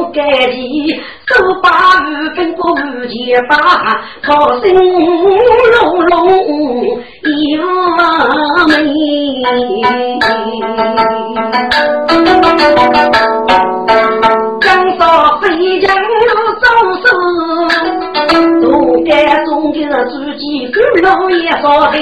[0.00, 0.94] 皮木盖地，
[1.26, 1.68] 手把
[2.00, 3.54] 五分过五钱把，
[4.22, 6.16] 讨生龙龙
[7.24, 7.56] 一
[8.68, 8.72] 美。
[14.60, 14.68] 江
[14.98, 15.02] 上
[15.40, 15.44] 飞
[15.80, 15.88] 将
[16.60, 16.64] 走
[17.02, 17.04] 手，
[18.62, 18.64] 都
[19.04, 19.10] 该
[19.44, 21.94] 中的自己狗老也少的，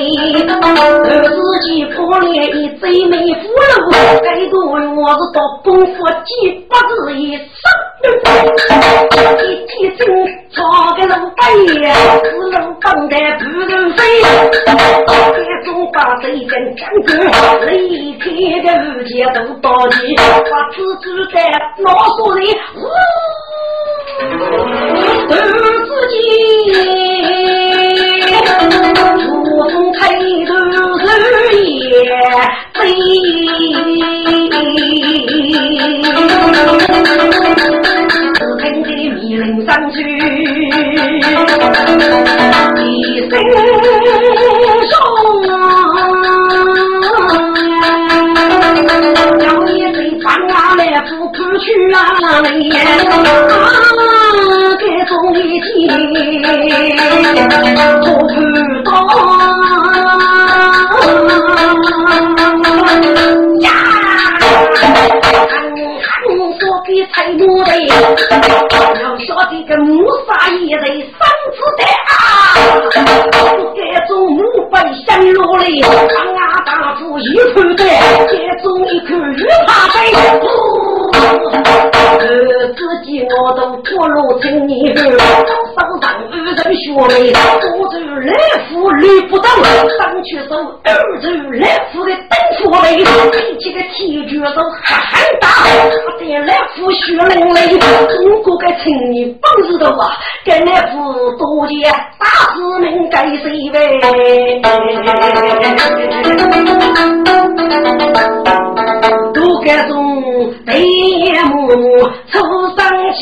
[1.04, 1.36] 而自
[1.66, 3.91] 己破脸一贼眉虎路，
[4.22, 5.97] 该多我是做功夫。
[6.25, 6.34] 几
[6.69, 7.42] 不子一生，
[78.63, 79.47] 送一口玉
[83.48, 85.16] 我都脱落成泥后，手
[85.75, 86.04] 上二
[86.44, 88.34] 人血泪，左走来
[88.69, 89.48] 福捋不动，
[89.97, 90.54] 上去手
[90.84, 100.12] 二走来福的灯火泪，比起个铁拳手还喊大，他的来福血淋淋，中国个青年不知道啊，
[100.44, 100.97] 跟来福
[101.39, 103.78] 多见大师们该谁呗？
[109.33, 110.08] 都该种
[110.68, 110.84] 眉
[111.44, 111.50] 目
[112.30, 112.38] 抽
[112.76, 112.78] 上
[113.15, 113.20] 去，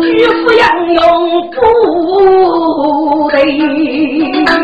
[0.00, 0.64] 举夫杨
[0.94, 1.04] 勇
[1.50, 3.34] 不对。
[4.50, 4.56] 哎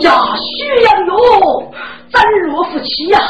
[0.00, 0.48] 呀，徐
[0.82, 1.14] 杨勇，
[2.12, 3.20] 真若夫妻呀！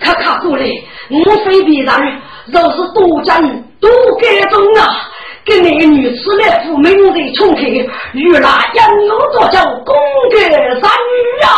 [0.00, 0.66] 看看过来，
[1.08, 3.40] 我非别人，若是多讲
[3.80, 3.88] 多
[4.20, 5.08] 改种啊！
[5.44, 9.94] 给那个女子来赴明日重开，与那杨勇做叫公
[10.32, 10.36] 格
[10.80, 11.48] 三女啊！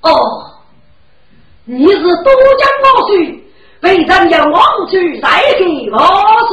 [0.00, 0.55] 哦。
[1.68, 3.42] 你是都江老水，
[3.82, 5.98] 为人要王主再给我
[6.46, 6.52] 是？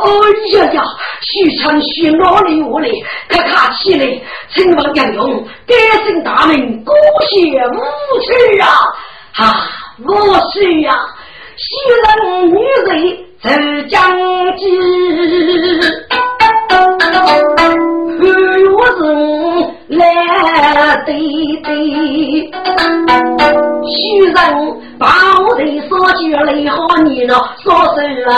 [0.00, 0.02] 哎
[0.56, 0.82] 呀呀，
[1.20, 2.88] 许昌许哪里我来？
[3.28, 4.06] 看看起来，
[4.54, 5.74] 请问杨勇，改
[6.06, 6.94] 姓大名，姑
[7.28, 7.36] 谢
[7.68, 7.76] 无
[8.22, 8.68] 趣啊！
[9.36, 9.68] 啊，
[10.02, 10.08] 无
[10.52, 10.98] 趣呀，
[11.58, 11.66] 昔
[12.00, 12.56] 人女
[12.86, 14.16] 人是将
[14.56, 14.64] 军。
[18.76, 18.98] 我是
[19.88, 19.98] 来
[21.04, 21.14] 对
[21.62, 21.70] 对，
[23.86, 23.94] 虚
[24.24, 24.34] 人
[24.98, 25.06] 把
[25.42, 27.32] 我的所觉累好你了，
[27.62, 28.32] 说是啊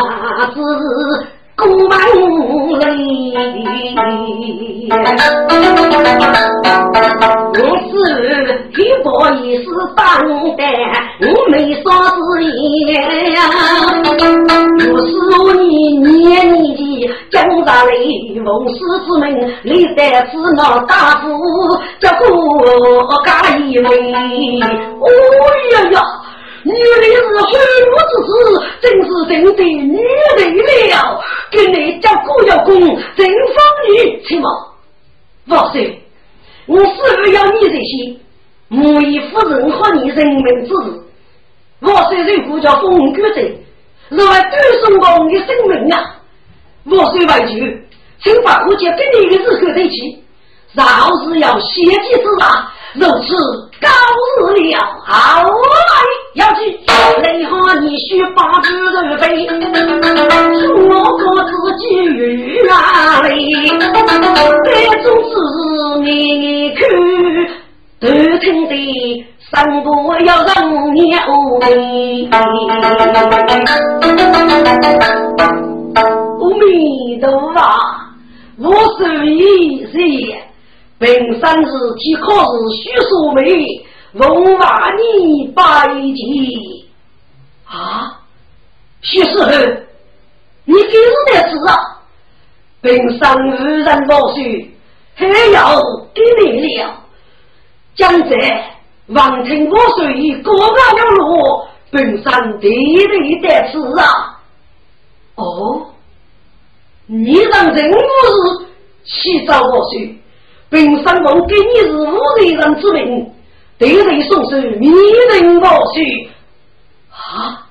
[0.46, 0.58] 子。
[1.58, 1.96] 古门
[2.78, 3.32] 里，
[7.54, 7.90] 我是
[8.76, 9.06] 一波
[9.36, 9.64] 一时
[9.96, 10.04] 当
[10.54, 10.62] 的，
[11.22, 12.86] 我没啥子言
[13.32, 13.38] 呀。
[14.76, 15.08] 我是
[17.36, 17.92] 江上来，
[18.42, 19.24] 奉师之门，
[19.62, 21.28] 历代是那大夫
[22.00, 22.24] 叫过
[23.26, 23.84] 家一位。
[23.84, 25.06] 哦
[25.72, 26.00] 呀呀！
[26.64, 27.46] 女的是后
[27.84, 28.32] 母之事，
[28.80, 30.00] 真是真的女
[30.38, 30.40] 人
[30.88, 31.20] 了。
[31.50, 32.72] 跟你叫姑要公，
[33.14, 33.56] 真方
[33.86, 34.48] 女，亲吗？
[35.48, 36.02] 王岁，
[36.64, 36.86] 我是
[37.22, 38.16] 不要你这些
[38.68, 41.02] 母仪夫人和你人民之事。
[41.80, 43.62] 王岁如果叫风骨贼，
[44.08, 46.15] 若还断送我的生命啊！
[46.86, 47.84] 王岁委屈，
[48.22, 50.22] 请把我家给你的日后在一起，
[50.74, 50.82] 饶
[51.24, 52.68] 是要血祭之杀。
[52.94, 53.34] 如此
[53.80, 53.88] 高
[54.54, 55.50] 日了，好来
[56.34, 56.58] 要去，
[57.22, 59.46] 雷哈你须把子人飞，
[60.88, 63.68] 我可自己与哪里？
[64.64, 64.70] 这
[65.02, 65.34] 种事
[66.00, 66.80] 你看，
[68.00, 68.08] 都
[68.38, 68.72] 听得
[69.50, 69.88] 三不
[70.24, 71.14] 要让你
[76.54, 77.60] 弥陀佛，
[78.58, 80.38] 我是一人。
[80.98, 83.84] 本本山日即可是许素梅，
[84.14, 85.62] 文化你百
[86.14, 86.88] 计
[87.66, 88.18] 啊！
[89.02, 89.50] 许世后，
[90.64, 91.76] 你给是的事啊！
[92.80, 94.70] 本山无人落水，
[95.14, 95.82] 还要
[96.14, 96.94] 给你了。
[97.94, 98.70] 将在
[99.08, 104.40] 王庭我水过不了路，本山地里的事啊！
[105.34, 105.86] 哦，
[107.06, 108.66] 你让人不是
[109.04, 110.14] 起早我水。
[110.68, 112.04] 本山王给你是无
[112.38, 113.32] 人人之命，
[113.78, 116.28] 对人送手，迷人莫须。
[117.10, 117.66] 啊，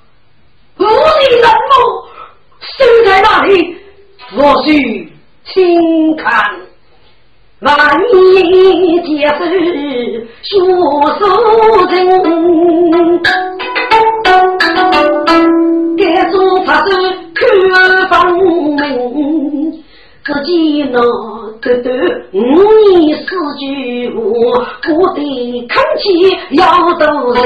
[0.78, 0.92] 无人
[1.42, 1.74] 人么？
[2.62, 3.76] 守在哪里？
[4.38, 5.12] 我须
[5.44, 6.32] 请看。
[7.60, 7.76] 万
[8.24, 10.56] 年劫是血手
[11.90, 11.94] 人，
[15.98, 16.02] 该
[16.32, 16.36] 种
[16.66, 16.88] 法子
[20.46, 21.00] 自己呢？
[21.60, 21.90] 这都
[22.34, 22.40] 五
[22.92, 23.26] 年四
[23.58, 24.22] 句话，
[24.84, 26.06] 不得看起
[26.52, 26.64] 要
[26.94, 27.42] 多人。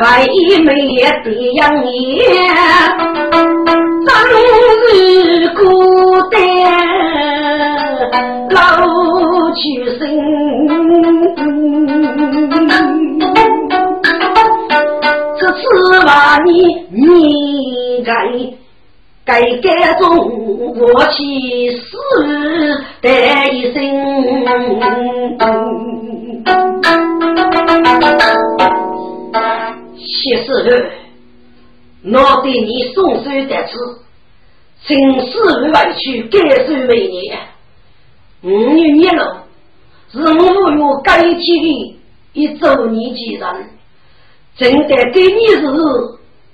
[0.00, 0.26] 外
[0.64, 0.68] 妹
[1.24, 1.92] 的养眼，
[4.06, 4.08] 终
[4.94, 4.94] 日
[5.54, 5.60] 孤
[6.30, 6.34] 单
[8.50, 8.56] 老
[9.52, 9.62] 去
[9.98, 10.00] 身。
[15.38, 15.58] 这次
[16.06, 16.08] 把
[16.44, 16.50] 你
[16.90, 18.12] 你该。
[19.22, 20.08] 该改中
[20.76, 21.80] 我起死
[23.02, 23.08] 的
[23.52, 23.78] 一生，
[29.96, 30.46] 谢师
[32.02, 33.72] 傅，我对你送手得此，
[34.82, 34.88] 生
[35.26, 35.30] 死
[35.70, 37.14] 委屈感受为你。
[38.42, 39.18] 五月一日，
[40.10, 41.96] 是我有该天的
[42.32, 43.44] 一周年纪人，
[44.56, 45.60] 正得给你是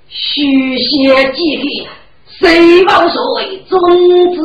[0.09, 1.87] 续写几笔。
[2.39, 3.79] 谁王所谓中
[4.35, 4.41] 子？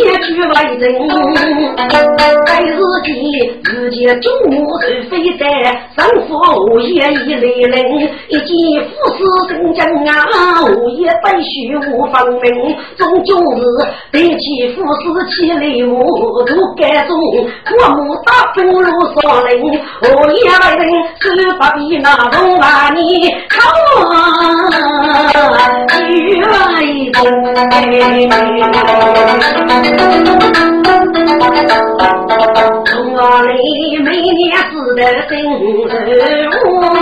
[0.00, 0.82] 一句外人，
[2.46, 3.08] 该日记
[3.64, 5.44] 日记中午是非在，
[5.94, 6.30] 生父
[6.80, 7.74] 也已累人，
[8.28, 8.48] 一见
[8.88, 13.62] 父死真将啊，我也悲须无方明，终究是
[14.10, 16.00] 对其父死起泪我
[16.46, 18.90] 都该中，我母大不如
[19.20, 19.60] 少人，
[20.00, 20.82] 我也外人
[21.20, 23.58] 是不比那龙马你好
[24.08, 24.10] 啊，
[27.22, 27.26] 我
[33.42, 35.44] 里每年死的生日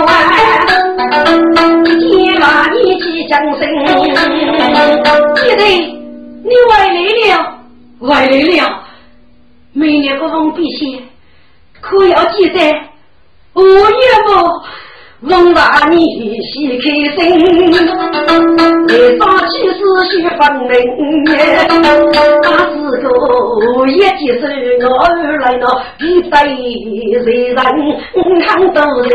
[0.05, 0.11] 晚，
[1.85, 3.61] 天马你去降生。
[5.35, 5.63] 记得
[6.43, 6.99] 你回来
[7.29, 7.31] 了，
[8.01, 8.59] 回来了。
[9.71, 11.01] 每年个封笔写，
[11.79, 12.59] 可要记得
[13.53, 14.29] 我也不。
[15.21, 15.97] 问大你
[16.41, 16.83] 喜开
[17.17, 17.19] 心，
[18.87, 19.77] 来早起是
[20.09, 20.71] 须分明。
[22.41, 22.47] 那
[23.01, 24.41] 时候一记手
[24.89, 24.89] 我
[25.41, 25.63] 来了，
[25.97, 26.33] 比在
[27.25, 27.57] 谁人
[28.47, 29.11] 看到人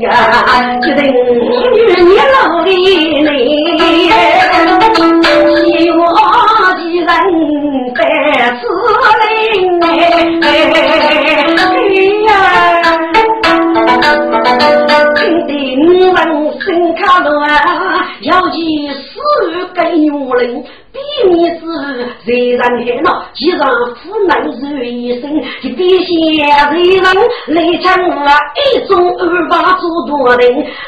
[0.00, 0.08] 呀？
[0.80, 2.34] 决定与你老
[2.64, 3.30] 的你，
[5.66, 6.00] 希望
[6.76, 6.98] 的人
[7.94, 7.98] 在
[8.56, 8.62] 此
[9.20, 9.22] 来。
[10.40, 10.44] 哎
[12.26, 12.30] 呀！
[16.14, 17.50] 得五文心卡乱，
[18.22, 19.20] 要记死
[19.74, 20.64] 该女人。
[20.92, 21.60] 比你是
[22.24, 23.22] 谁人害恼？
[23.34, 25.30] 既然苦难如一生，
[25.62, 26.08] 就别嫌
[26.72, 27.04] 谁人
[27.46, 28.10] 来抢我
[28.56, 30.42] 一种二八做多人，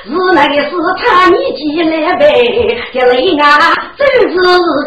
[0.05, 2.23] 是那个是他年纪来呗？
[2.93, 3.47] 要来啊，
[3.97, 4.01] 真
[4.33, 4.35] 是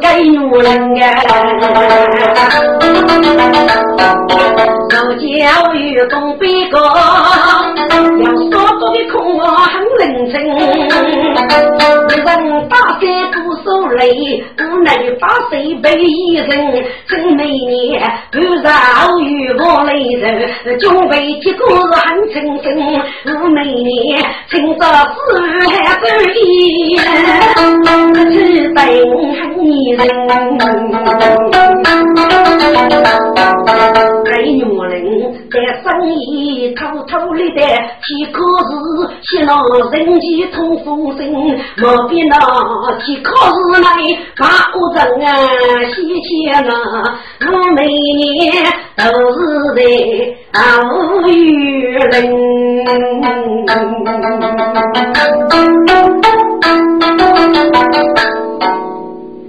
[0.02, 0.68] 该女人
[1.02, 1.06] 啊！
[4.90, 6.78] 受教育东北高，
[7.90, 10.34] 要说多的空话很认真，
[12.08, 13.02] 人大山
[13.44, 15.05] 不受累，不能。
[15.20, 16.48] 把谁被一人，
[17.08, 21.76] 真每年不饶与我泪人，准备结果是
[22.08, 22.66] 很成真。
[23.42, 25.16] 我每年趁着子
[25.52, 26.98] 还不离，
[28.32, 28.78] 只等
[29.34, 30.02] 很迷人。
[34.26, 34.94] 给女人
[35.50, 37.62] 在生意偷偷里的，
[38.04, 38.72] 岂可是
[39.22, 39.52] 泄露
[39.92, 41.22] 人间通风声？
[41.78, 42.36] 莫比那
[43.00, 43.88] 岂可是来
[44.38, 44.44] 把
[44.74, 45.30] 我人啊，
[45.94, 48.24] 喜庆啊，我每年
[48.96, 49.38] 都是
[49.76, 49.80] 在
[50.54, 50.58] 啊
[50.90, 51.34] 无与
[51.92, 52.06] 人。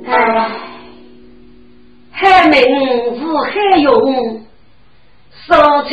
[0.08, 0.10] 哎，
[2.10, 2.54] 海名
[3.16, 3.86] 是海用。
[5.46, 5.92] 少卿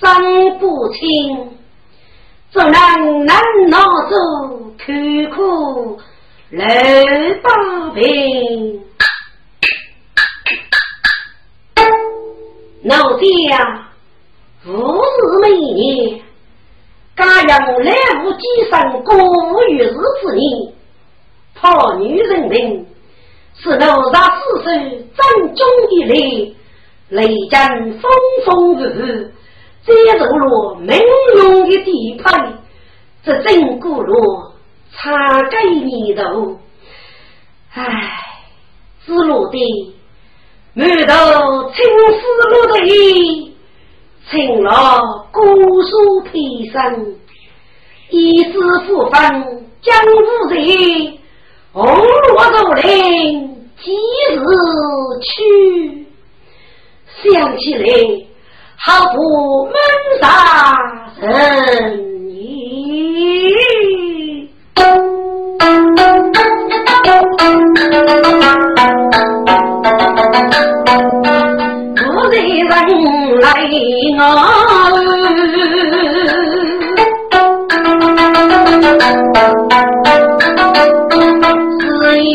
[0.00, 0.04] 伤
[0.58, 1.00] 不清，
[2.50, 2.72] 做人
[3.24, 3.78] 难拿
[4.10, 4.14] 走，
[4.76, 4.92] 苦
[5.34, 5.98] 苦
[6.50, 7.04] 来
[7.42, 8.80] 报平。
[12.84, 13.88] 老家
[14.64, 16.20] 无日每年，
[17.14, 17.92] 家养来
[18.24, 18.40] 无几
[18.70, 19.14] 生过
[19.68, 20.72] 日子之年，
[21.54, 22.86] 怕女人命，
[23.54, 24.70] 是楼上四手
[25.18, 26.56] 正中的雷，
[27.10, 28.10] 雷战风
[28.46, 29.30] 风雨雨，
[29.84, 30.98] 接入了民
[31.36, 32.54] 用的地盘，
[33.22, 34.47] 这真古罗
[34.92, 36.58] 差给你头，
[37.74, 37.84] 唉，
[39.06, 39.94] 之路的。
[40.74, 43.56] 满头青丝落地，
[44.30, 45.42] 青老古
[45.82, 47.16] 树披身，
[48.10, 48.52] 一枝
[48.86, 50.10] 复分江湖
[50.50, 51.18] 人，
[51.72, 52.88] 红罗竹林
[53.76, 53.90] 几
[54.34, 54.38] 时
[55.22, 56.06] 去？
[57.22, 57.86] 想起来，
[58.76, 59.74] 好不闷
[60.20, 60.78] 杀
[61.20, 63.97] 人意。
[71.96, 72.68] 不人人
[73.40, 73.46] 来
[74.18, 74.22] 我，
[81.80, 81.82] 只
[82.22, 82.26] 一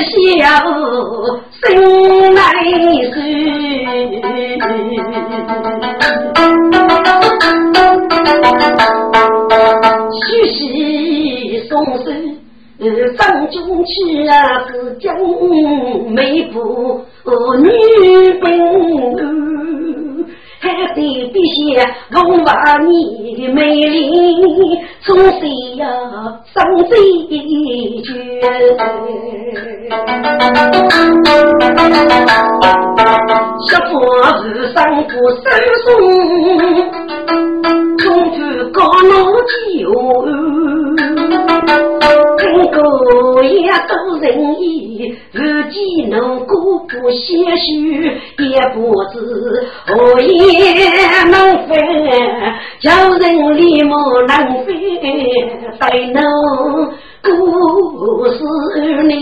[0.00, 0.12] 笑
[1.60, 1.66] 心
[2.34, 2.38] 来
[3.12, 3.16] 酸，
[13.50, 15.12] 张军去啊，是江
[16.10, 17.00] 美部
[17.60, 17.68] 女
[18.40, 18.46] 兵，
[20.60, 21.00] 还得
[21.32, 25.86] 必写龙娃你美丽，从谁呀
[26.54, 26.98] 上嘴
[28.02, 28.08] 绝？
[33.68, 33.92] 小伙
[34.42, 35.42] 子上不手
[35.84, 35.86] 松，
[37.98, 38.00] 中
[38.32, 38.38] 途
[38.72, 39.10] 高楼
[39.42, 39.50] 酒。
[42.72, 44.24] 个也都仁
[44.60, 48.00] 义，如今能过过些许，
[48.38, 48.78] 也不
[49.12, 49.18] 知
[49.86, 51.34] 何也能
[51.66, 51.76] 分，
[52.80, 53.94] 叫人立马
[54.26, 54.68] 能分，
[55.78, 55.80] 才
[56.12, 56.22] 能
[57.22, 57.28] 故
[58.28, 58.38] 事
[59.02, 59.12] 里，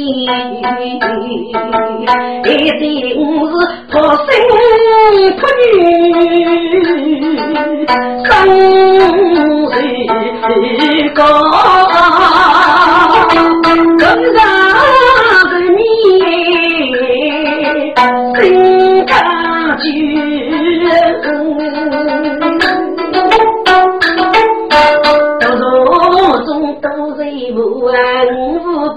[2.44, 2.46] 一
[2.78, 3.04] 定是
[3.90, 4.28] 破生
[5.36, 5.40] 破
[5.74, 5.78] 女，
[10.40, 11.18] 生日高。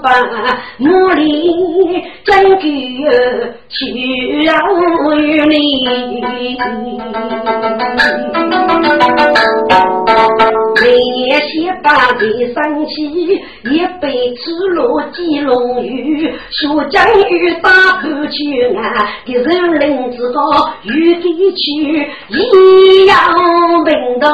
[0.02, 0.08] 把
[0.78, 1.22] 努力
[2.24, 2.68] 争取
[3.68, 4.58] 去让
[5.18, 5.84] 与你。
[10.82, 12.20] 每年写八的
[12.52, 12.90] 生气，
[13.70, 17.70] 一杯赤裸几龙鱼，说将与打
[18.02, 20.40] 不去啊，的人灵之高
[20.82, 21.60] 与地去，
[22.30, 23.14] 一样
[23.84, 24.28] 平道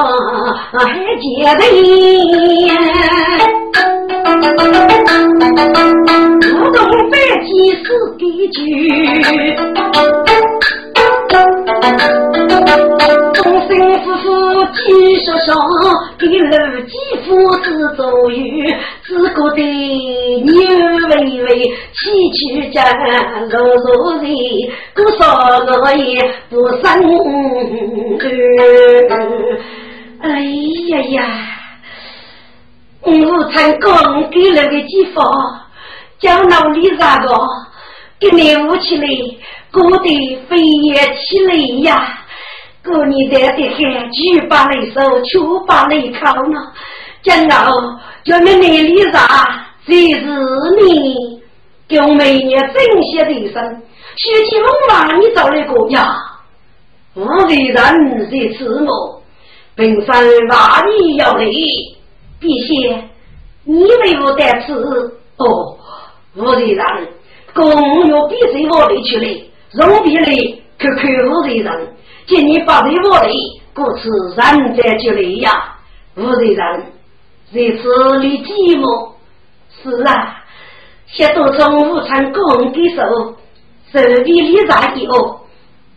[0.73, 0.79] 还
[1.21, 2.68] 结对。
[23.51, 24.27] 路路人，
[24.95, 25.23] 多少
[25.81, 26.83] 我也不生
[30.21, 30.41] 哎
[30.89, 31.19] 呀呀，
[33.03, 35.61] 我才刚给了个几房，
[36.19, 37.29] 叫老李咋个
[38.19, 39.07] 给你屋起来？
[39.71, 42.25] 过得飞也起来呀！
[42.85, 46.73] 过年在的海，举把来手，秋把来靠呢。
[47.23, 49.67] 今后叫你那里啥？
[49.87, 50.27] 这是
[50.81, 51.38] 你
[51.89, 53.83] 给我每年珍惜的一生。
[54.17, 56.17] 学起龙马，你找了个呀？
[57.15, 57.75] 我的人
[58.31, 59.23] 在此我，
[59.75, 61.45] 本身万你要来，
[62.39, 62.75] 必须
[63.65, 65.79] 你为我带此哦，
[66.37, 66.85] 我的人
[67.55, 69.41] 公要比谁我来去来。
[69.73, 71.95] 容比里可看无罪人，
[72.27, 73.29] 今年八岁我的，
[73.75, 75.77] 故此人在就来呀。
[76.17, 76.87] 无罪人，
[77.53, 79.13] 在此里寂寞。
[79.83, 80.45] 是啊，
[81.11, 83.03] 些多从午餐供给手，
[83.93, 85.41] 手臂里扎的哦，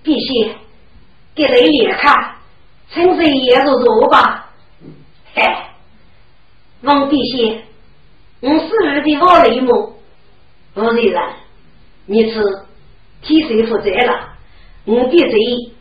[0.03, 0.55] 必须
[1.35, 2.35] 给来脸看，
[2.91, 4.49] 趁热也是热吧。
[5.33, 5.73] 嗨，
[6.81, 7.61] 王必须，
[8.39, 9.93] 我是二的我雷么？
[10.75, 11.21] 无罪人，
[12.05, 12.41] 你是？
[13.21, 14.29] 替谁负责了？
[14.85, 15.73] 我的谁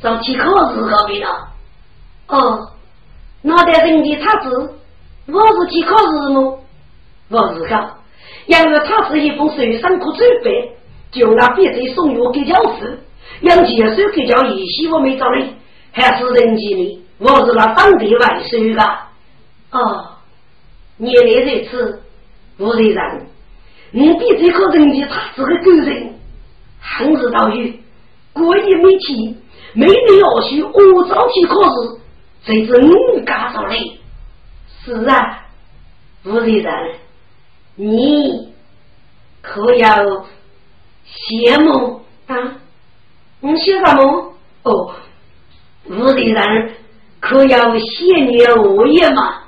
[0.00, 1.48] 早期考试搞没了？
[2.28, 2.70] 哦，
[3.42, 4.78] 脑袋人的他子，
[5.26, 6.60] 我是去考试么？
[7.28, 7.95] 我是个，
[8.46, 10.72] 因为他是一封手上苦准备，
[11.10, 12.98] 就拿别人送药给教师，
[13.40, 15.52] 杨介手给教义媳我没找你，
[15.92, 18.98] 还是人机的，我是那当地外甥的。
[19.72, 20.06] 哦，
[20.96, 22.02] 你来这次，
[22.56, 23.26] 不是人，
[23.90, 26.14] 你比这个人家他是个狗人，
[26.80, 27.80] 横日到雨，
[28.32, 29.36] 过意没气，
[29.74, 32.00] 没理要去我早去考试，
[32.44, 33.98] 这是你干着嘞。
[34.84, 35.46] 是啊，
[36.22, 36.72] 不是人，
[37.76, 38.52] 你
[39.42, 40.26] 可要
[41.06, 42.58] 羡慕啊？
[43.40, 44.34] 你写什么？
[44.62, 44.94] 哦，
[45.84, 46.72] 不是人
[47.20, 49.42] 可要羡你我也嘛？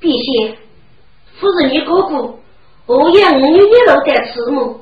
[0.00, 0.56] 陛下，
[1.38, 2.34] 夫人你哥哥，
[2.86, 4.80] 我也五月一路在慈母，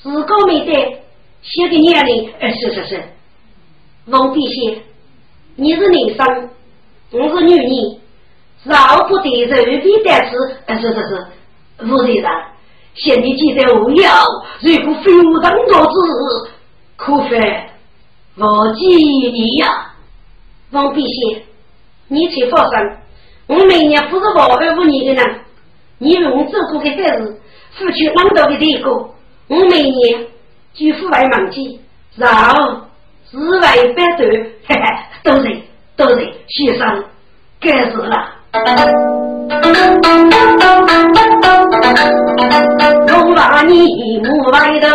[0.00, 1.02] 自个没得
[1.42, 3.02] 写给年龄，哎，是是是，
[4.06, 4.82] 王陛下，
[5.56, 6.50] 你是男生，
[7.10, 7.98] 我是女人，
[8.62, 11.26] 饶不得随便带吃，哎，是是是，
[11.88, 12.30] 夫人啊，
[12.94, 14.10] 现在记得我要，
[14.60, 16.50] 如果非我当做子，
[16.96, 17.24] 可否
[18.36, 19.92] 我记你呀，
[20.70, 21.42] 王陛下，
[22.08, 22.78] 你请放心。
[23.46, 25.40] 我每年不是保二五年的人，
[25.98, 27.40] 你为我做过的坏事，
[27.72, 28.88] 付出那么多的代价，
[29.48, 30.26] 我每年
[30.72, 31.80] 就付外忘记，
[32.16, 32.80] 然后
[33.30, 34.26] 十万百多，
[34.66, 34.82] 嘿嘿，
[35.24, 35.62] 都是
[35.96, 37.04] 都是先生，
[37.60, 39.31] 该死了。
[43.08, 43.72] 我把你
[44.24, 44.86] 母外头。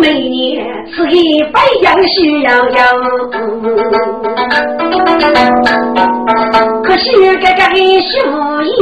[0.00, 2.74] 每年吃一百样需要有，
[6.82, 7.04] 可惜
[7.40, 7.60] 这个
[8.02, 8.12] 修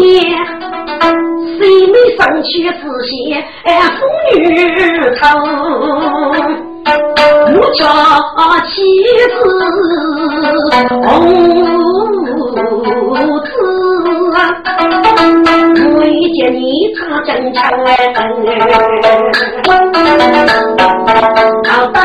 [0.01, 0.09] 业，
[1.59, 3.11] 谁没上去仔细
[3.99, 4.01] 妇
[4.35, 4.35] 女
[5.21, 5.23] 头，
[7.53, 7.79] 我家
[8.67, 8.73] 妻
[9.29, 9.39] 子
[11.05, 11.09] 红
[16.33, 18.13] 见你他正常哎，
[21.69, 21.99] 好等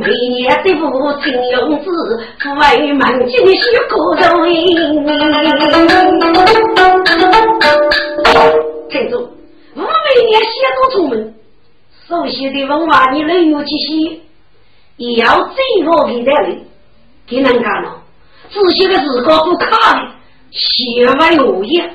[0.00, 0.82] 每年的父
[1.22, 1.90] 亲用字，
[2.60, 4.56] 为满金须骨肉硬。
[8.90, 9.22] 陈总，
[9.74, 9.86] 我每
[10.26, 11.34] 年写作出门，
[12.08, 14.20] 熟悉的文化你能有几些？
[14.96, 16.56] 也要最我给带来，
[17.26, 17.96] 给能干了。
[18.50, 20.00] 仔细的自个不卡的，
[20.50, 21.88] 写完落叶。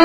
[0.00, 0.04] 我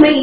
[0.00, 0.18] 每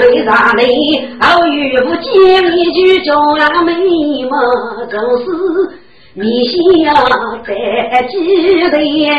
[0.00, 0.64] 为啥嘞？
[1.20, 2.10] 偶遇不见
[2.56, 3.72] 一句叫俺妹
[4.30, 4.38] 嘛，
[4.90, 5.26] 总是
[6.14, 6.94] 你想
[8.70, 9.10] 在几人？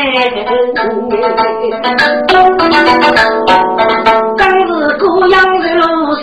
[4.36, 5.82] 刚是过阳的路
[6.16, 6.22] 上，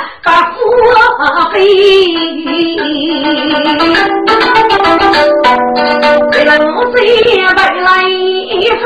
[0.00, 0.60] 己呀，把富
[1.52, 1.54] 飞。
[6.32, 6.98] 为了我谁
[7.44, 8.84] 回来一封，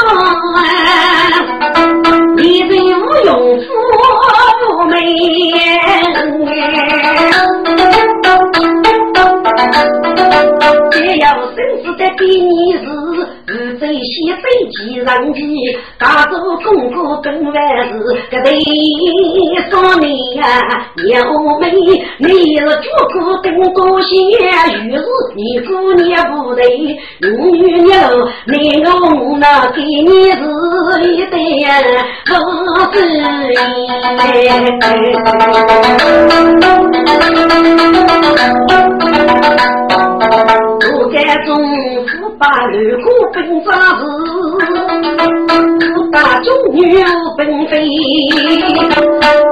[2.36, 3.64] 你对我用夫
[4.60, 4.62] 不
[10.90, 12.82] 只要生死的比你是，
[13.46, 15.42] 是这些飞机上去，
[15.98, 17.54] 家做功夫更万
[17.88, 17.92] 事。
[18.30, 18.54] 个对
[19.70, 20.42] 说你呀，
[21.04, 21.14] 娘
[21.60, 21.70] 妹，
[22.18, 24.14] 你是绝苦等过些，
[24.82, 25.04] 于是
[25.34, 26.66] 你姑娘不对，
[27.20, 27.92] 女牛
[28.46, 30.40] 你我那给你是
[31.12, 31.36] 一对
[32.26, 32.32] 好
[32.92, 32.96] 子
[40.96, 41.50] 我该中
[42.38, 44.04] 把六个本扎子，
[46.14, 46.94] 大中女
[47.36, 47.84] 本飞，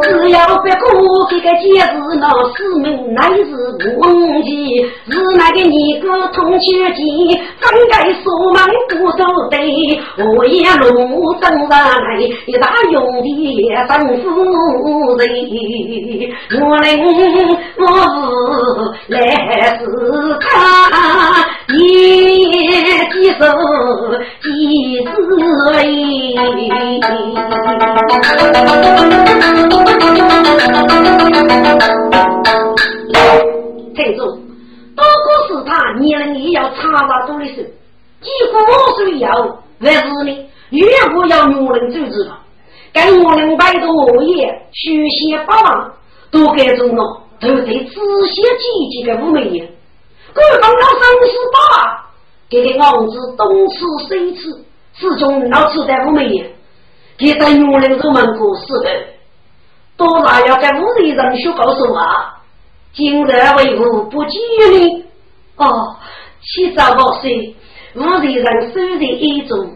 [0.05, 0.87] 只要别过
[1.29, 3.51] 这个节日，那四门乃是
[3.99, 4.03] 忘
[4.45, 4.49] 记，
[5.11, 8.23] 是那个你个同学记，分该说
[8.55, 9.59] 满不都对，
[10.37, 13.27] 我也路登上来，一大用的
[13.89, 14.23] 当夫
[15.17, 15.29] 人，
[16.61, 16.87] 我令
[17.77, 17.83] 我
[19.09, 19.15] 是来
[19.79, 19.83] 是
[20.39, 20.47] 他。
[21.69, 21.75] 一
[23.13, 23.41] 几手
[24.43, 24.47] 几
[33.95, 34.27] 这种
[34.97, 35.93] 都不是他。
[35.99, 37.69] 年龄也要查查多的时候
[38.21, 42.39] 几乎没收药但是呢越不要用人组织了
[42.93, 45.93] 跟我们摆托恶意虚心八望
[46.31, 49.69] 都给中了都得仔细积极的五美元
[50.33, 52.07] 各方帮三十八
[52.49, 54.49] 给给老子东吃西吃
[54.95, 56.51] 始终老吃在五美人。
[57.19, 58.91] 给在女人都门过死的，
[59.97, 62.01] 多大要在屋里人学告诉我，
[62.93, 64.39] 今日为何不吉
[64.71, 65.05] 利？
[65.57, 65.97] 哦，
[66.41, 67.55] 七早八岁，
[67.95, 69.75] 屋里人虽然一种，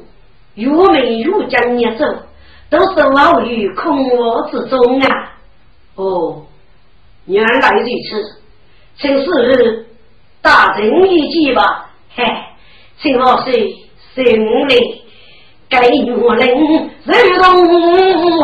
[0.55, 2.05] 越美越将你走，
[2.68, 5.33] 都是老于空窝之中啊。
[5.94, 6.46] 哦，
[7.26, 8.40] 原来如此，
[8.98, 9.87] 请示
[10.42, 11.90] 大人一计吧。
[12.16, 12.24] 嘿，
[13.00, 13.52] 请老师
[14.14, 14.24] 胜
[15.68, 15.76] 利。
[15.79, 16.11] 该女
[17.40, 18.36] 人如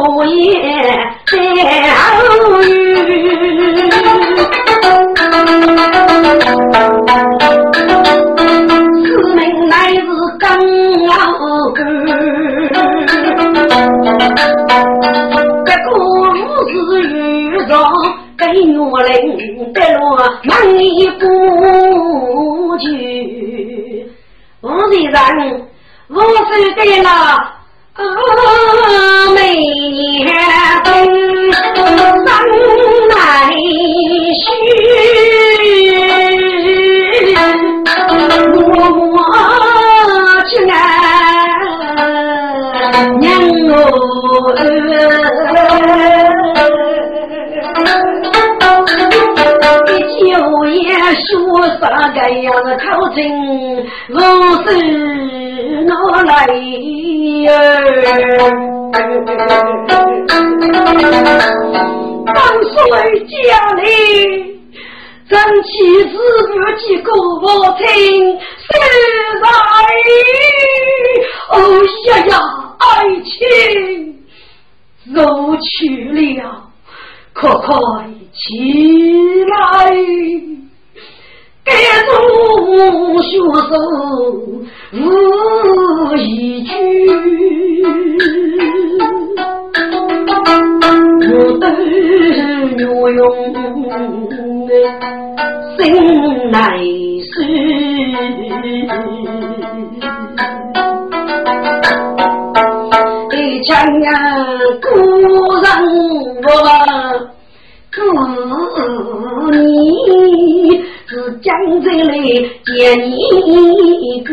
[113.52, 114.30] 一句，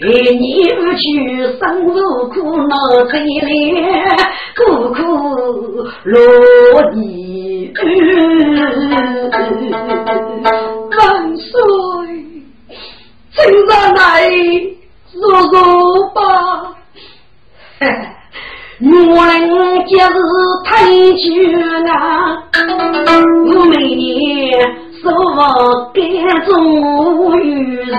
[0.00, 1.04] 哎，你不去
[1.58, 1.60] 生
[1.94, 2.34] 受苦
[2.68, 2.72] 恼
[3.10, 3.42] 罪孽，
[4.56, 4.60] 苦
[4.92, 4.98] 苦
[6.04, 6.14] 落
[6.92, 7.72] 地。
[10.96, 10.98] 万
[11.36, 11.50] 岁，
[13.32, 13.36] 请
[13.68, 14.00] 上来
[15.12, 15.14] 说
[15.50, 15.54] 说
[16.14, 16.18] 吧。
[18.78, 20.08] 女人今日
[20.64, 20.68] 太
[21.16, 21.24] 绝
[21.90, 21.94] 啊，
[23.46, 24.06] 我每年。
[25.06, 26.00] 我该
[26.44, 26.50] 做
[27.36, 27.94] 女人，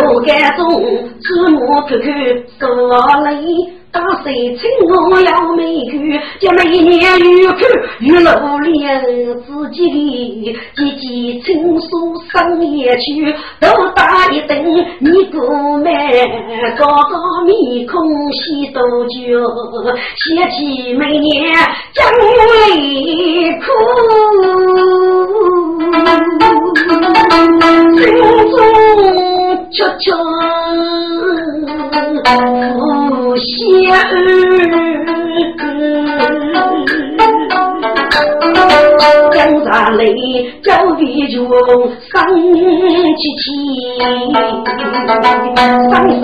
[0.00, 0.60] 我该中
[1.20, 1.92] 芝麻口口
[2.58, 2.60] 说
[3.24, 3.81] 泪。
[3.92, 7.60] 大谁请我要美女，叫每年越看
[8.00, 8.82] 越努力，
[9.46, 14.64] 自己的自己亲属上也去，都打一顿，
[14.98, 15.92] 你不买，
[16.78, 19.38] 高高面孔洗多久，
[20.16, 21.52] 想起每年
[21.92, 23.66] 将泪哭，
[29.72, 30.04] 悄悄。
[32.22, 33.44] 不想，
[39.32, 40.04] 江山里
[40.62, 40.66] 交
[40.98, 41.36] 为穷，
[42.10, 42.12] 生
[43.16, 43.44] 戚戚，
[45.90, 46.22] 双手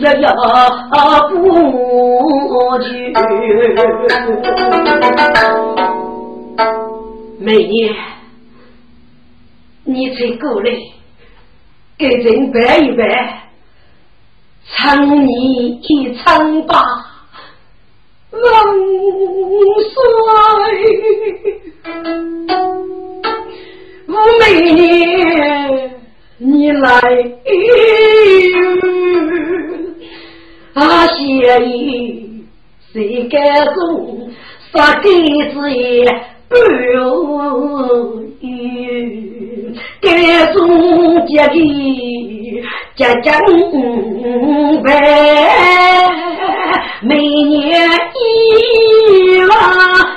[0.00, 0.24] 摇摇
[1.28, 1.32] 不
[2.82, 2.84] 去。
[7.38, 7.74] 美女，
[9.84, 10.68] 你才过来，
[11.98, 13.42] 给人摆一摆。
[14.68, 16.74] 唱你一唱吧，
[18.32, 18.42] 万
[19.92, 19.96] 岁！
[24.08, 24.80] 武美女，
[26.38, 26.88] 你来
[30.74, 31.06] 啊！
[31.06, 32.44] 谢意
[32.92, 33.40] 谁敢
[33.74, 34.28] 中？
[34.72, 35.02] 杀狗
[35.54, 36.04] 子也
[36.48, 36.56] 不
[36.92, 38.85] 容易，
[40.00, 42.62] 敢中结的。
[42.96, 43.38] 家家
[44.82, 44.88] 白，
[47.02, 49.50] 每年一万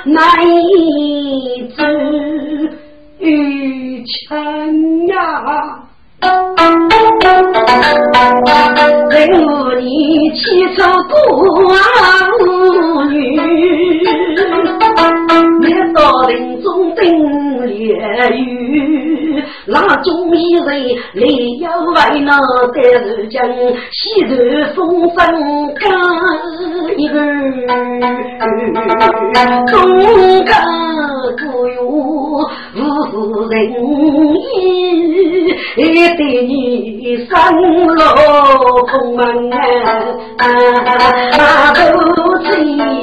[0.04, 0.16] 难
[0.46, 1.84] 以走，
[3.18, 4.38] 雨前
[5.08, 5.14] 呀，
[9.10, 9.14] 人
[9.46, 10.40] 无你七
[10.74, 11.12] 出孤
[13.10, 13.14] 女，
[15.62, 17.04] 来到林中等
[17.66, 17.96] 烈
[18.36, 19.42] 雨？
[19.66, 20.66] 那中一人
[21.14, 23.38] 泪要为那得如今
[23.92, 24.30] 西头
[24.74, 25.18] 风声
[25.74, 25.82] 干
[26.96, 27.14] 一个，
[29.70, 30.50] 东家
[31.38, 31.78] 孤有
[32.74, 32.78] 无
[33.48, 33.52] 人
[34.34, 34.48] 依，
[35.76, 38.00] 对你三路
[38.86, 39.20] 空门
[39.52, 39.58] 啊，
[41.74, 41.78] 都
[42.38, 42.99] 只有。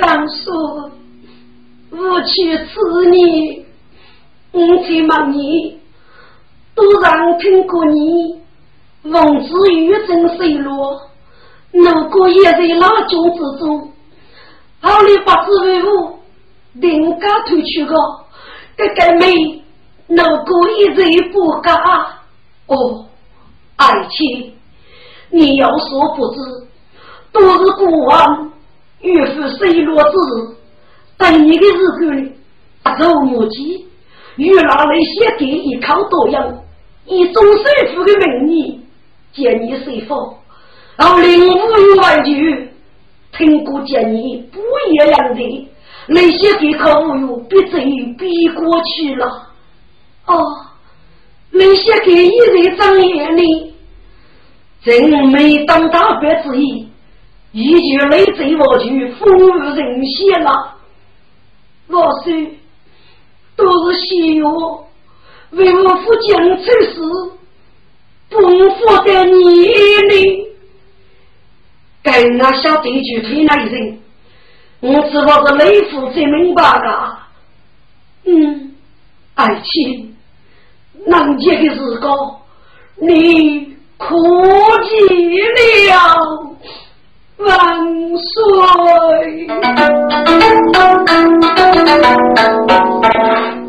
[0.00, 0.90] 王叔，
[1.90, 3.64] 我去此年，
[4.52, 5.78] 我去问你，
[6.74, 8.40] 都让听过你，
[9.02, 11.02] 文子玉真水落，
[11.72, 13.92] 如果也在老君之中，
[14.80, 16.18] 好里八字为伍，
[16.80, 17.94] 定家推去个，
[18.78, 19.62] 这个妹，
[20.06, 21.72] 如果一直不嫁，
[22.66, 23.06] 哦，
[23.76, 24.52] 爱卿，
[25.30, 26.40] 你有所不知，
[27.32, 28.52] 都是国王。
[29.00, 30.56] 岳父水落之日，
[31.18, 32.32] 等你的日子里，
[32.98, 33.86] 肉母鸡，
[34.36, 36.62] 与那那些给一靠多样，
[37.04, 38.80] 以中水父的名义
[39.34, 40.18] 见你随访，
[40.96, 42.70] 后令无有外拒，
[43.36, 44.58] 听过见你不
[44.90, 45.70] 一样的
[46.06, 47.76] 那些给靠无有，逼走
[48.16, 49.50] 逼过去了。
[50.26, 50.66] 哦，
[51.50, 53.74] 那些给一人张眼里，
[54.82, 56.88] 真没当大别之意。
[57.52, 60.76] 一句累赘我句，风雨人仙了。
[61.88, 62.32] 老说
[63.54, 64.50] 都是西药，
[65.50, 67.00] 为我父亲出事，
[68.30, 70.48] 不负得你呢。
[72.02, 73.98] 跟那小弟去推那一人，
[74.80, 77.16] 我只怕是雷父最明白的。
[78.24, 78.74] 嗯，
[79.34, 80.13] 爱情
[81.06, 82.36] 能见的时光，
[82.96, 84.16] 你可
[84.84, 84.92] 记
[85.90, 85.94] 了？
[87.38, 87.48] 万
[88.16, 89.46] 岁！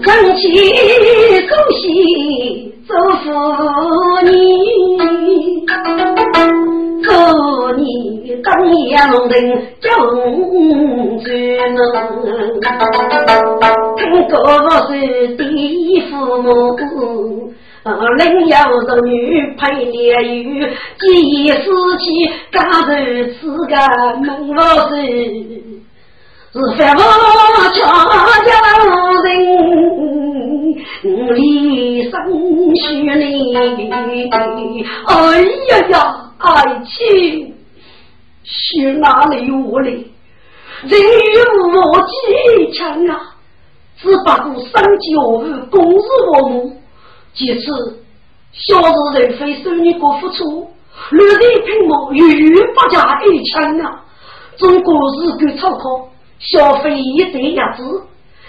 [0.06, 0.48] 正气
[1.48, 1.84] 恭喜
[2.88, 3.26] 祝福
[4.24, 4.30] 你，
[7.02, 7.10] 祝
[7.76, 7.82] 你
[8.44, 8.48] 当
[8.90, 9.34] 阳人
[9.82, 9.90] 中
[11.24, 11.78] 最能，
[13.98, 14.36] 听歌
[14.88, 14.94] 是
[15.30, 16.14] 第一父
[16.44, 16.78] 母。
[18.18, 20.68] 人要儿女配烈语，
[21.00, 21.64] 几时
[22.00, 22.06] 起
[22.52, 22.88] 家头
[23.40, 23.74] 此个
[24.22, 24.94] 门老是，
[26.56, 26.96] 是非我
[27.76, 27.78] 家
[28.46, 29.36] 家人
[31.36, 32.14] 离生
[32.78, 33.12] 许你。
[35.06, 35.12] 哎
[35.68, 35.96] 呀呀，
[36.38, 36.48] 爱
[36.86, 37.54] 情
[38.46, 39.90] 是哪里有哩？
[40.84, 41.04] 人与
[41.76, 43.36] 我几强啊？
[43.98, 44.34] 只不过
[44.72, 46.72] 三九日共日我母。
[47.34, 47.66] 其次，
[48.54, 50.72] 小日人非受你国付出，
[51.12, 54.06] 绿地屏幕犹豫不加一枪啊！
[54.58, 55.84] 中国日购钞票，
[56.46, 57.84] 消费一对鸭子，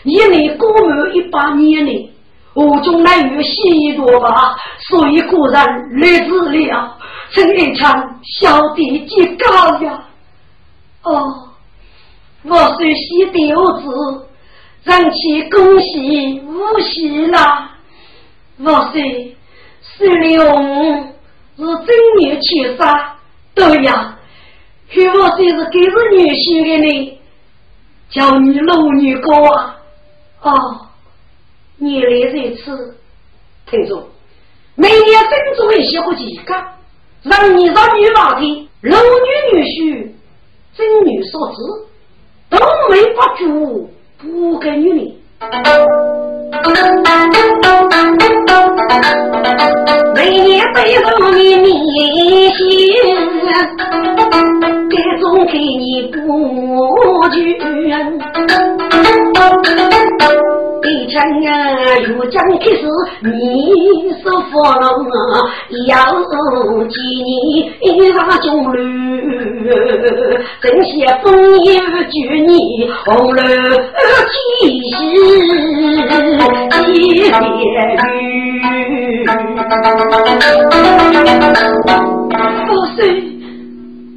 [0.05, 2.11] 一年过满一百年呢。
[2.55, 4.57] 我中来有许多吧，
[4.89, 5.67] 所以果然
[6.01, 6.97] 来自了。
[7.33, 10.05] 陈一场，小弟极高呀！
[11.03, 11.51] 哦，
[12.45, 14.27] 我虽喜丢子，
[14.85, 17.73] 人气恭喜无喜啦！
[18.59, 19.37] 我岁，
[19.83, 21.15] 孙龙
[21.59, 21.87] 是正
[22.23, 23.17] 月娶杀，
[23.55, 24.17] 对呀，
[24.89, 27.19] 许我岁是给是女婿的呢，
[28.11, 29.77] 叫你老女哥啊！
[30.43, 30.53] 哦，
[31.79, 32.97] 你来这次，
[33.69, 34.09] 听着
[34.75, 36.55] 每年正做一些个几个，
[37.23, 40.11] 让你让女娃的老女女婿，
[40.77, 41.89] 真女嫂子，
[42.49, 46.26] 都没不足，不给女人。
[50.15, 51.05] 每年背上
[51.37, 51.69] 你你
[52.55, 52.59] 心，
[54.91, 56.17] 该种给你不
[57.31, 57.37] 绝。
[60.83, 61.15] 一枪
[61.47, 61.49] 啊，
[62.09, 62.81] 又将开始
[63.23, 63.29] 你
[64.23, 65.19] 是佛龙啊，
[65.89, 65.91] 要
[66.89, 66.95] 几
[67.81, 68.73] 年杀中路，
[70.63, 70.89] 正些
[71.23, 71.25] 风
[71.65, 71.67] 雨
[72.11, 72.15] 聚
[72.47, 72.51] 你
[73.05, 73.43] 红楼
[74.29, 74.35] 七
[74.81, 74.95] 夕
[76.93, 77.31] 一点
[78.15, 78.15] 雨。
[82.67, 82.97] 不是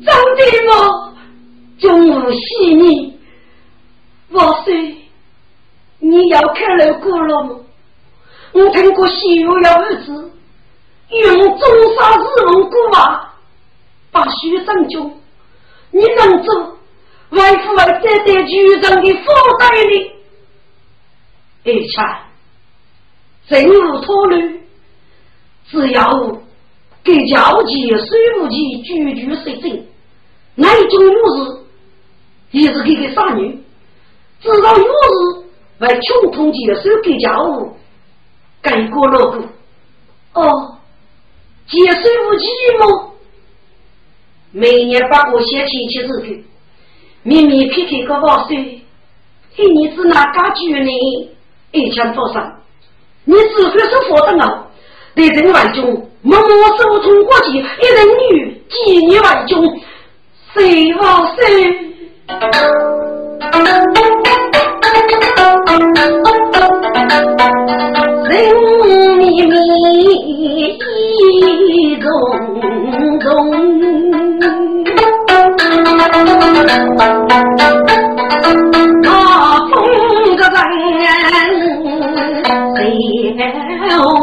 [0.05, 0.69] 张地毛，
[1.79, 3.17] 中午洗你，
[4.31, 4.67] 不是。
[5.99, 7.49] 你要看了过了吗？
[8.51, 10.31] 我听过西游要儿子
[11.09, 11.59] 用中
[11.95, 13.33] 沙日龙骨啊，
[14.11, 15.11] 把徐正军，
[15.91, 16.53] 你能走
[17.29, 19.25] 外父为这对局长的负
[19.59, 20.11] 担呢？
[21.69, 21.83] 而
[23.47, 24.61] 且，政务拖累，
[25.69, 26.37] 只要
[27.03, 29.85] 给交际税务局举举税政，
[30.55, 31.59] 那一种模式
[32.51, 33.57] 也是给个傻女，
[34.41, 35.45] 知道有日
[35.79, 37.75] 为穷统计的收给家务
[38.61, 39.43] 改过了个
[40.33, 40.77] 哦，
[41.67, 42.47] 节税务局
[42.79, 43.13] 么？
[44.51, 46.45] 每年把我写亲戚日去，
[47.23, 48.83] 明明撇撇个报税，
[49.55, 51.29] 嘿，你是哪家居呢？
[51.71, 52.61] 一枪破伤，
[53.25, 54.65] 你只会是佛的啊！
[55.13, 59.63] 对人外中默默手中过去，一人女妓女外中，
[60.53, 61.41] 谁好谁？
[68.29, 68.31] 人
[69.17, 69.53] 秘密
[70.79, 72.07] 意重
[73.19, 73.27] 重，
[82.89, 84.19] 红，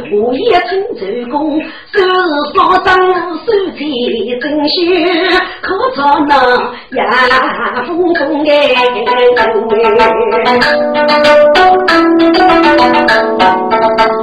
[0.09, 1.59] 火也成周公，
[1.91, 2.95] 手上张
[3.45, 5.03] 手提真须，
[5.61, 6.31] 可做那
[6.95, 7.03] 呀
[7.85, 8.51] 风中哎，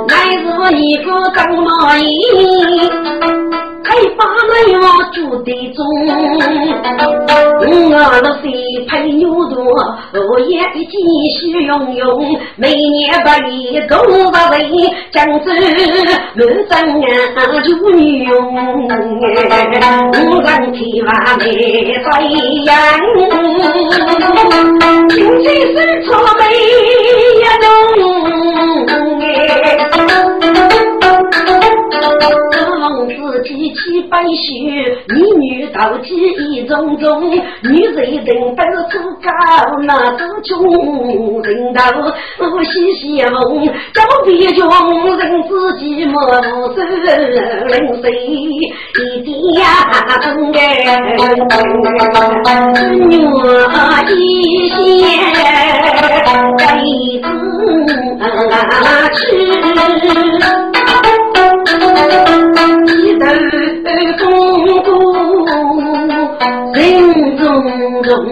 [0.08, 2.02] 乃是一个张马衣。
[3.90, 4.78] 开发了要
[5.10, 5.84] 住得中，
[7.58, 8.46] 我的水
[8.88, 9.58] 配牛多，
[10.14, 10.86] 我也继
[11.40, 13.96] 续用用，每年把你都
[14.30, 14.56] 把为
[15.10, 15.50] 江州
[16.36, 16.88] 满山
[17.34, 18.88] 啊就女用，我
[20.44, 21.42] 让天娃来
[22.04, 22.06] 在
[22.64, 22.70] 养，
[25.08, 26.42] 亲戚是错没
[27.42, 27.66] 呀弄。
[33.06, 37.30] 自己去白雪，女女到记忆种种，
[37.62, 39.28] 女人等都出高，
[39.86, 40.50] 那都穷
[41.42, 41.82] 人道
[42.38, 44.68] 我西西梦，高别穷
[45.16, 46.42] 人自己莫受
[47.68, 49.34] 冷水一点
[50.22, 50.58] 钟哎，
[54.04, 54.74] 女一些
[56.58, 56.60] 辈
[57.20, 57.24] 子
[59.14, 59.18] 去。
[68.10, 68.26] 中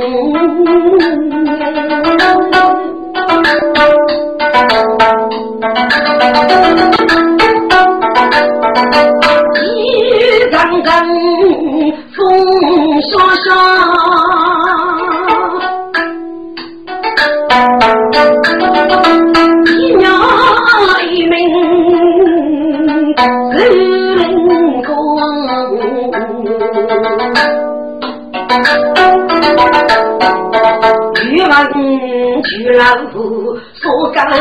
[32.79, 34.37] 老夫所干何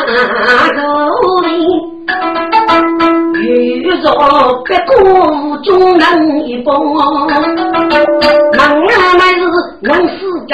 [1.42, 1.48] 为？
[3.44, 3.44] 遇
[4.02, 4.06] 着
[4.66, 4.90] 别个
[5.64, 6.04] 中人
[6.48, 6.98] 一帮，能
[8.88, 9.42] 啊乃是
[9.82, 10.16] 能世
[10.48, 10.54] 界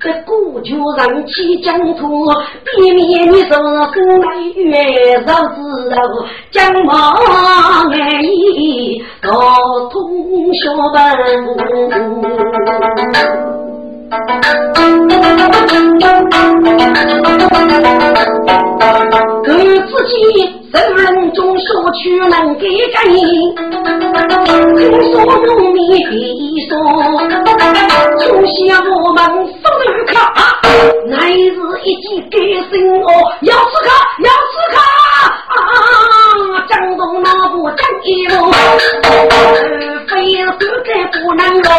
[0.00, 2.30] 别国就人起疆土，
[2.64, 5.56] 避免你受生来越受之
[5.90, 5.96] 劳，
[6.50, 7.90] 将毛安
[8.22, 9.30] 逸到
[9.90, 9.92] 通
[10.54, 10.60] 宵
[10.92, 10.98] 班。
[14.12, 14.18] 我
[19.88, 20.12] 自己
[20.70, 23.02] 人人中说去能给干，
[24.76, 25.14] 听说
[25.46, 25.80] 农民
[26.12, 26.76] 一说，
[28.18, 30.12] 就像我们送旅客，
[31.06, 32.36] 乃是一记给
[32.70, 33.08] 生哦，
[33.40, 33.88] 要吃卡，
[34.18, 34.78] 要吃卡
[35.48, 35.56] 啊！
[36.68, 38.34] 江东那部真一路，
[40.06, 41.71] 非是该不能够，不能听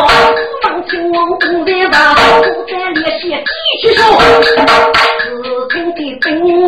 [1.00, 2.14] 我公的话。
[2.42, 4.02] 不再联系继续说，
[4.42, 6.24] 自称的兵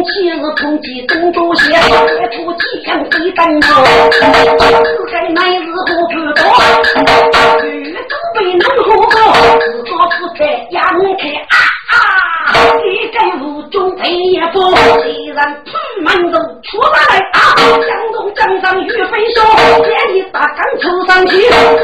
[0.06, 3.68] 器是通缉东都县，别出气枪飞弹头，
[4.12, 4.16] 自
[5.12, 6.40] 该乃是何不多，
[7.64, 7.96] 女子
[8.34, 9.14] 被能何过，
[9.60, 10.82] 自作自在杨
[11.18, 11.56] 开啊，
[11.92, 11.94] 啊
[12.86, 15.72] 一该无中配也不，虽然出
[16.02, 16.98] 门都出来
[17.34, 19.46] 啊，江东江上雨飞霜，
[19.84, 21.32] 连一大杆抽上去，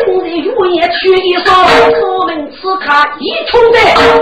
[0.05, 1.49] 今日雨也去一双，
[2.01, 2.85] 我们此卡
[3.19, 3.77] 一冲的。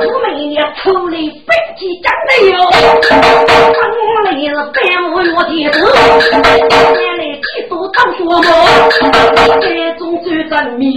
[0.08, 2.58] 我们也出来飞机战的哟，
[3.10, 3.90] 刚
[4.26, 4.78] 来是百
[5.10, 5.12] 无
[5.52, 5.80] 月的子，
[7.20, 8.44] 来几多当说么？
[9.60, 9.68] 这
[10.00, 10.88] 种转真妙，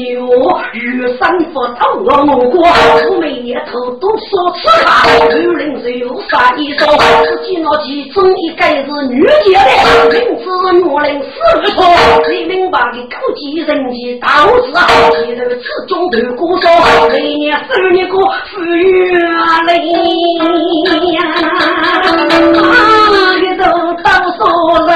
[0.73, 1.21] 与生
[1.53, 5.03] 佛头我梦过，我每年头都说此话，
[5.35, 6.87] 女人有啥一说？
[7.25, 9.53] 自己那其中一个是女杰
[9.83, 10.45] 的，名字
[10.75, 11.29] 女人四
[11.73, 11.85] 错，
[12.25, 14.29] 最明白的高级人气导
[14.61, 16.71] 致啊，记得此中头故说，
[17.11, 18.17] 每年生一个
[18.53, 19.83] 富裕人啊，一
[23.57, 23.63] 头
[24.03, 24.41] 到手
[24.87, 24.91] 人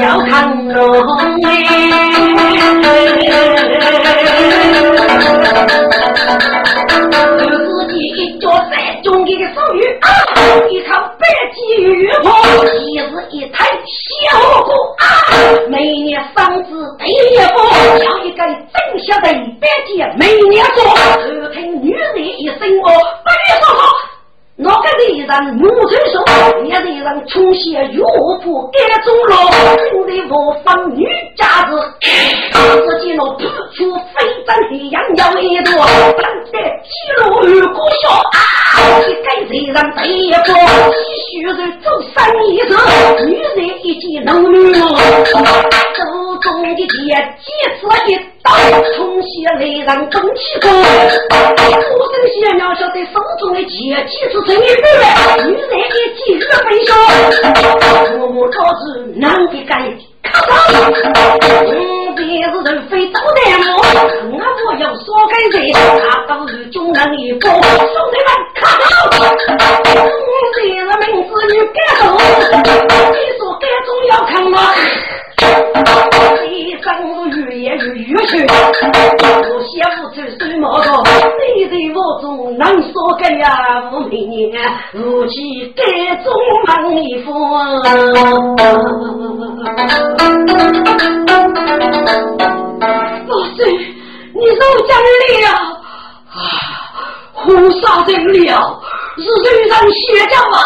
[0.00, 0.30] 要看
[0.68, 0.76] 容
[7.38, 9.78] 有自己一脚在中间的手语，
[10.70, 12.30] 一套白鸡玉炮，
[12.64, 15.02] 一是一台小鼓啊，
[15.68, 17.56] 每年嗓子第一波，
[17.98, 19.26] 叫一个正晓得
[19.60, 22.88] 白鸡，每年说，耳听女人一声哦，
[23.24, 24.11] 不必说说。
[24.54, 26.22] 那个敌人木头手，
[26.64, 28.02] 也敌人重写岳
[28.44, 29.34] 父改中了，
[29.78, 31.70] 今日我分女家子，
[32.52, 35.72] 只见那突出飞针的羊腰一朵，
[36.20, 37.42] 等待七路二
[37.72, 39.00] 姑笑啊！
[39.00, 40.98] 一个敌人第一个，继
[41.30, 42.70] 续是做生意时，
[43.24, 44.84] 女人一见能女手
[46.42, 46.86] 中的剑
[47.40, 47.48] 几
[47.80, 48.08] 次一
[48.42, 48.50] 刀，
[48.96, 49.28] 冲写
[49.58, 50.74] 来人中气功，我
[52.12, 53.70] 生先苗晓得手中的剑
[54.06, 54.34] 几次。
[54.46, 54.74] 女人，
[55.46, 56.90] 女人一起日分手，
[58.18, 58.82] 我我招子
[59.16, 59.70] 难的该
[60.22, 60.74] 卡上。
[61.68, 63.70] 嗯，别是人非捣蛋么？
[64.38, 65.72] 那我要说给谁？
[65.72, 69.08] 他都是中人一个，兄弟们卡好。
[70.42, 72.04] 嗯，别是名字女改动，
[73.12, 74.58] 你说改中要看吗？
[76.50, 76.86] 一生
[77.30, 78.46] 越演越越去，我
[79.62, 80.86] 写不出什么个，
[81.56, 82.26] 你对我总
[82.58, 82.62] 能
[82.92, 83.46] 说个呀？
[83.92, 84.20] 五年
[84.92, 85.80] 如今改
[86.24, 86.32] 中
[86.66, 87.30] 忙一番。
[93.28, 93.58] 老孙，
[94.34, 94.90] 你受奖
[95.42, 95.46] 了？
[96.32, 96.36] 啊！
[97.34, 97.44] 胡
[97.80, 98.12] 杀人
[98.44, 98.80] 了，
[99.16, 100.58] 是谁人写的吗？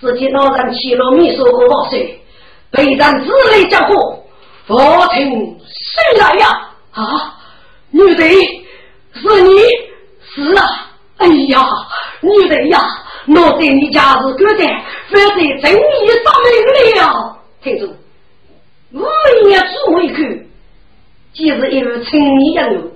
[0.00, 2.00] 自己老人起了秘书过老孙。
[2.70, 4.24] 被人之类叫过，
[4.66, 6.70] 佛听谁来呀？
[6.92, 7.38] 啊，
[7.90, 8.24] 女的，
[9.14, 9.60] 是你？
[10.34, 10.88] 是啊。
[11.18, 11.64] 哎呀，
[12.20, 12.80] 女的呀，
[13.28, 14.64] 我对你家是哥的，
[15.08, 17.36] 非得正义上命了。
[17.62, 17.94] 听住，
[18.92, 19.08] 我
[19.48, 20.46] 也注意看，
[21.32, 22.90] 既是一位青年人，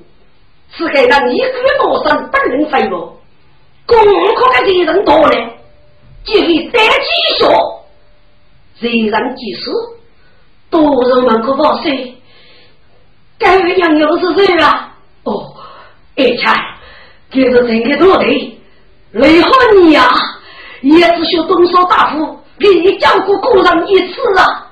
[0.77, 3.16] 是该让一个多生等人飞落，
[3.87, 3.97] 功
[4.34, 5.51] 课的人多呢，
[6.24, 7.09] 就会再继
[7.39, 7.45] 续。
[8.78, 9.70] 虽然即使
[10.68, 12.14] 多人门口报税，
[13.39, 14.95] 该样又是谁啊？
[15.24, 15.55] 哦，
[16.16, 16.37] 而且
[17.30, 18.59] 就是整个多队，
[19.12, 20.09] 雷好你呀，
[20.82, 24.70] 也只需东少大夫给你照顾过上一次啊。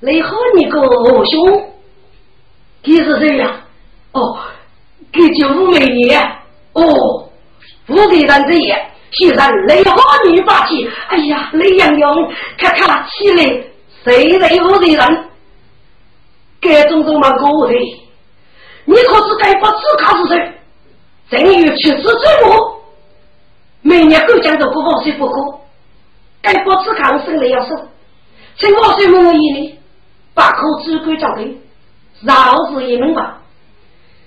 [0.00, 1.72] 雷好你个二兄，
[2.82, 3.64] 他是谁呀？
[4.12, 4.38] 哦，
[5.12, 6.20] 给九五美年
[6.72, 7.21] 哦，
[7.88, 8.88] 我给人这也。
[9.12, 12.14] 既然雷好女霸气，哎呀，雷洋洋，
[12.56, 13.62] 看看起来
[14.04, 15.28] 谁雷无的人？
[16.62, 17.74] 该种种嘛过的，
[18.86, 20.52] 你可是该把自卡是谁？
[21.28, 22.80] 正月去世最末，
[23.82, 25.60] 每年都讲着不放水不过，
[26.40, 27.88] 该把自卡生来要生，
[28.56, 29.78] 请我水满意呢，
[30.32, 31.54] 把口只管交给，
[32.22, 33.41] 饶是一门吧。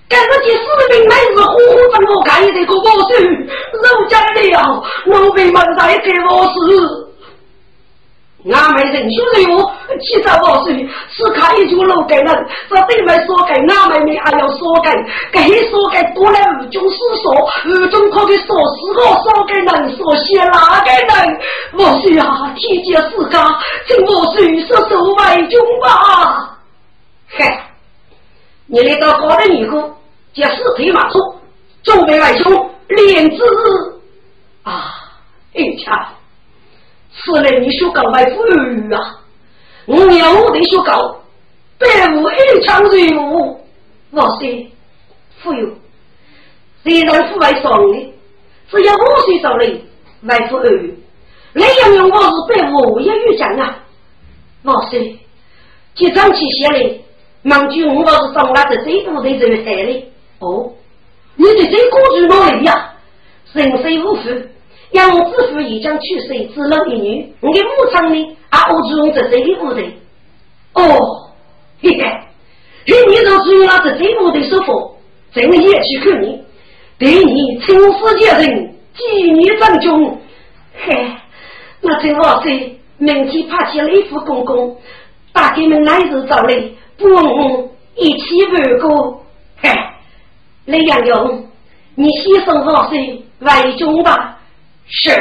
[0.07, 3.17] 跟着几士兵每日呼呼等我开这个我手，
[3.81, 7.05] 肉将了，老兵们在给我死。
[8.53, 14.91] 俺们人兄人物，七十我岁，是开一句楼给人，这对面说给俺妹妹还要说给，
[15.31, 17.33] 给说给多了二中四说，
[17.63, 21.39] 二中可给说四个说给人，说些哪个人？
[21.73, 26.55] 我岁啊，天界世家，请我岁说守外军吧。
[27.27, 27.71] 嗨。
[28.67, 29.93] 你来到高的尼姑，
[30.33, 31.19] 借四匹马出，
[31.83, 33.43] 准备外兄连之
[34.63, 34.91] 啊！
[35.53, 36.13] 哎呀，
[37.13, 39.19] 此来你说高外富裕啊！
[39.85, 41.15] 我要我得说高，
[41.77, 43.59] 百无一枪瑞武，
[44.11, 44.71] 哇塞，
[45.43, 45.69] 富有！
[46.83, 48.13] 虽然富外双的，
[48.71, 49.67] 只要五岁少来，
[50.23, 50.99] 外富裕。
[51.53, 53.77] 那样样我是百无一遇讲啊！
[54.63, 54.99] 哇塞，
[55.93, 57.04] 集章起写来。
[57.45, 60.05] 忙句我倒是上来的这部队这个海里
[60.39, 60.73] 哦，
[61.35, 62.91] 你的这工具哪里呀？
[63.53, 64.29] 人生无父，
[64.93, 67.33] 养子父已将去世，只留一女。
[67.41, 68.37] 我的母亲呢？
[68.49, 69.95] 啊，我只用这这个部队。
[70.73, 71.29] 哦，
[71.81, 71.99] 嘿嘿，
[72.87, 74.97] 嘿，你若只用那这这部队说服，
[75.31, 76.41] 真也去看你，
[76.97, 80.17] 对你青史接人，纪念战军。
[80.73, 81.11] 嘿，
[81.81, 82.51] 那这我说，
[82.97, 84.75] 明天派起雷府公公，
[85.35, 86.55] 大家们来日早来。
[86.97, 89.21] 不，一起玩过。
[89.61, 89.69] 嘿，
[90.63, 91.43] 雷阳勇，
[91.95, 94.37] 你牺牲好水为中吧。
[94.87, 95.11] 是。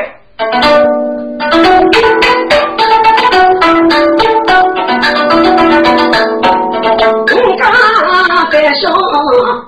[7.27, 8.95] 我家白上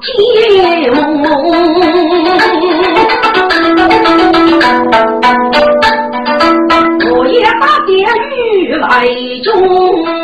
[0.01, 0.15] 天
[7.11, 7.97] 我也把殿
[8.31, 8.87] 宇来
[9.43, 10.16] 中。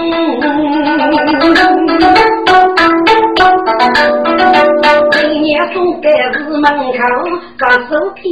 [5.13, 6.99] 每年送给子门口，
[7.59, 8.31] 各手替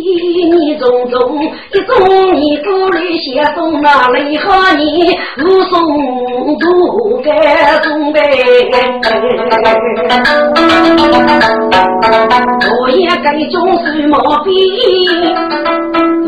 [0.50, 1.40] 你种种，
[1.72, 5.74] 一种你鼓励写送那雷和你，五送
[6.58, 7.30] 都给
[7.82, 8.20] 送呗。
[12.80, 14.50] 我也该种什么笔？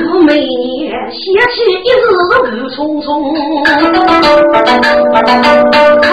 [0.05, 1.21] 我每年写
[1.51, 1.55] 起
[1.85, 2.03] 一日
[2.51, 3.07] 如匆匆，
[6.03, 6.07] 偷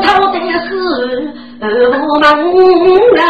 [0.00, 0.34] 偷的
[0.68, 0.72] 是。
[1.66, 2.28] 我们
[3.18, 3.24] 啊，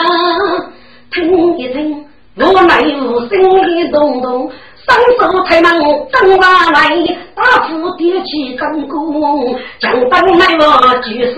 [1.12, 2.05] 听一听，
[2.37, 4.51] 我内务心里动动，
[4.85, 5.70] 双手抬门
[6.11, 6.97] 登马来，
[7.37, 10.64] 大斧叠起灯弓，将灯来我
[10.97, 11.32] 就是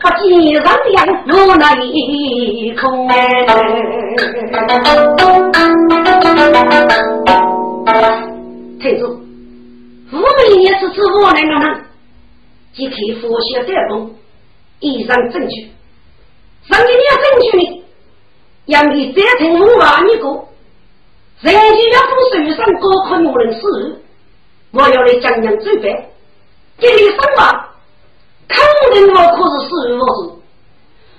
[0.00, 0.96] 不见人样，
[1.26, 1.64] 我内
[2.80, 3.16] 空哎。
[8.80, 9.02] 听住，
[10.12, 10.28] 我们
[10.62, 11.84] 也是指我那个人，
[12.72, 14.14] 即可佛学带动，
[14.78, 15.72] 以上证据。
[16.68, 16.96] 上你。
[17.06, 17.84] 要争取呢，
[18.66, 20.26] 要你再成五万一个，
[21.40, 23.60] 人家要从手上高考我人事，
[24.72, 25.94] 我要来讲讲准备，
[26.78, 27.68] 这里生娃，
[28.48, 28.58] 肯
[28.92, 30.40] 定我可是死于我手。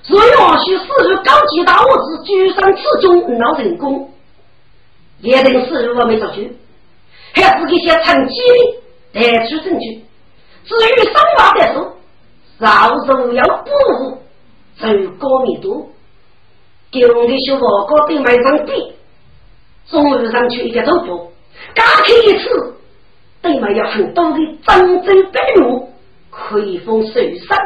[0.09, 4.11] 若要许死于高级大物质，举上此中闹成功，
[5.19, 6.53] 也定死于我没做去，
[7.33, 8.35] 还是给些成绩
[9.13, 10.03] 的带出证据。
[10.65, 11.79] 至于生娃的事，
[12.59, 14.19] 少数要不
[14.77, 14.79] 误。
[14.79, 14.87] 走
[15.19, 15.89] 高密度，
[16.91, 18.93] 给我们的小报告对买上地，
[19.89, 21.31] 中午上去一个头部，
[21.75, 22.75] 加开一次，
[23.41, 25.89] 对买有很多的真正白路，
[26.29, 27.13] 可以封受
[27.47, 27.57] 伤。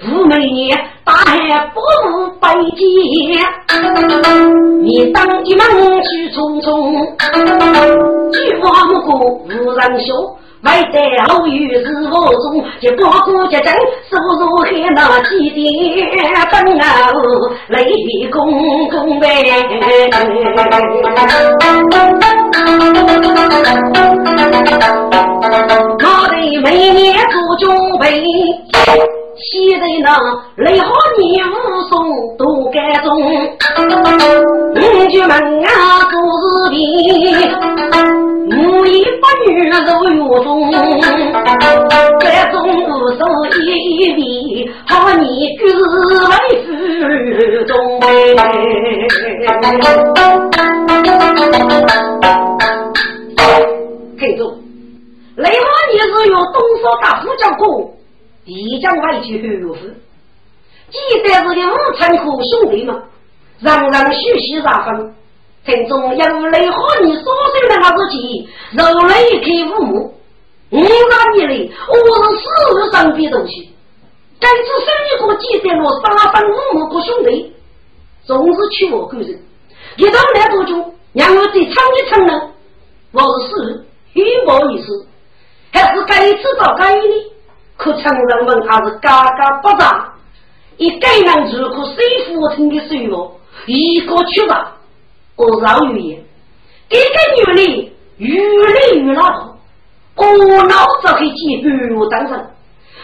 [0.00, 2.86] 五每年大海不如百劫，
[4.80, 5.66] 你当一门
[6.02, 6.72] 去匆匆，
[8.32, 10.37] 菊花木过无人晓。
[10.62, 13.72] 外在后遇是我中，结果过结阵，
[14.10, 15.64] 速如海那几点
[16.50, 17.12] 灯啊，
[17.68, 19.26] 雷公公呗。
[26.00, 28.04] 我的每年做准备。
[29.40, 30.06] 现在那
[30.56, 30.86] 雷好
[31.16, 31.94] 你武松
[32.36, 33.08] 都该中，
[34.74, 34.76] 五
[35.08, 35.30] 局门
[35.64, 35.68] 啊
[36.10, 36.42] 做事
[36.74, 36.76] 情，
[38.50, 39.74] 母一不女如
[40.08, 40.48] 月中，
[42.20, 42.88] 该中无
[43.18, 43.20] 手
[43.60, 45.24] 一笔，好你
[45.58, 45.72] 就是
[46.28, 46.32] 为
[46.64, 46.66] 父
[47.66, 48.00] 中
[54.18, 54.40] 听住，
[55.36, 57.92] 雷好你是用东方大夫叫过。
[58.46, 59.94] 即将外去后如是，
[60.90, 63.02] 记得是个五残酷兄弟嘛，
[63.60, 65.14] 让人学习啥分？
[65.68, 70.14] 听中有雷和你所说的那个气，肉雷开父母，
[70.70, 70.86] 五十
[71.34, 73.70] 年来我是死日上边东西。
[74.40, 77.52] 该次生一个记得我三分五母个兄弟，
[78.24, 79.38] 总是去我个人，
[79.98, 80.72] 一到来多久，
[81.12, 82.50] 让我再唱一唱呢？
[83.12, 85.06] 我是死，很不好意思，
[85.70, 87.32] 还是该次找该的。
[87.76, 90.14] 可成人们还是嘎嘎不长，
[90.78, 94.77] 一个人如果水浮沉的水落，一个去吧，
[95.38, 96.24] 我老语言。
[96.90, 99.30] 一个女的越来越老
[100.16, 102.30] 土，我老早可以结婚当人，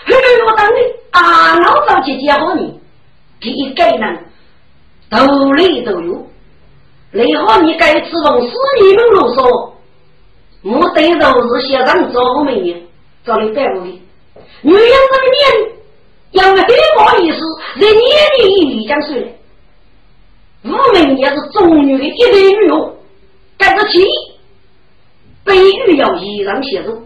[0.07, 0.77] 婚当的
[1.13, 2.81] 啊老早就结好你，
[3.41, 4.25] 给一个人
[5.11, 5.19] 都
[5.53, 6.27] 来都有。
[7.13, 9.71] 你好，你该吃奉死你们啰嗦，
[10.63, 12.75] 我对都是些人做美女，
[13.25, 14.01] 找你带我的。
[14.63, 15.71] 女人这个年，
[16.33, 16.67] 因为很
[16.97, 17.39] 不好意思，
[17.75, 18.01] 在年
[18.39, 18.43] 里
[18.79, 19.29] 一将岁了。
[20.65, 22.93] 五名也是中女的一对女哦，
[23.59, 24.03] 盖着起，
[25.45, 27.03] 被欲要依然协助，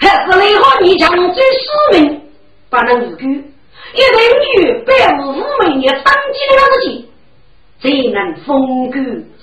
[0.00, 2.20] 还是雷好你将最四名
[2.70, 3.42] 把那女婿
[3.92, 4.16] 一对
[4.62, 7.08] 女百无五名也当机的那个气，
[7.82, 8.16] 才能
[8.46, 8.94] 风骨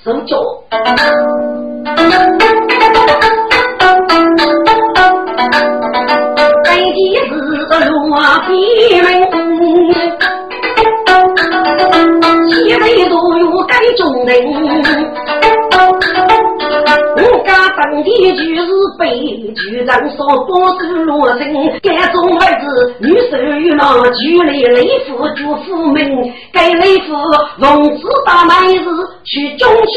[0.04, 0.38] 受教。
[6.64, 7.94] 北极是罗
[8.48, 8.52] 比
[9.02, 9.08] 门，
[12.74, 14.34] 西北都有该中人。
[17.16, 18.68] 我家当地就是
[18.98, 19.06] 被
[19.54, 21.42] 局长所剥夺罗生，
[21.84, 25.12] 该种儿子女手与郎举来雷夫
[25.94, 25.98] 门，
[26.52, 27.14] 该雷夫
[27.60, 28.90] 奉旨大男子
[29.24, 29.94] 去中去，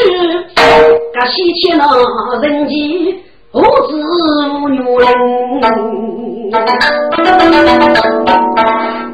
[1.14, 1.83] 该西去那
[2.43, 3.22] 人机
[3.53, 3.97] 何止
[4.51, 5.07] 无女人，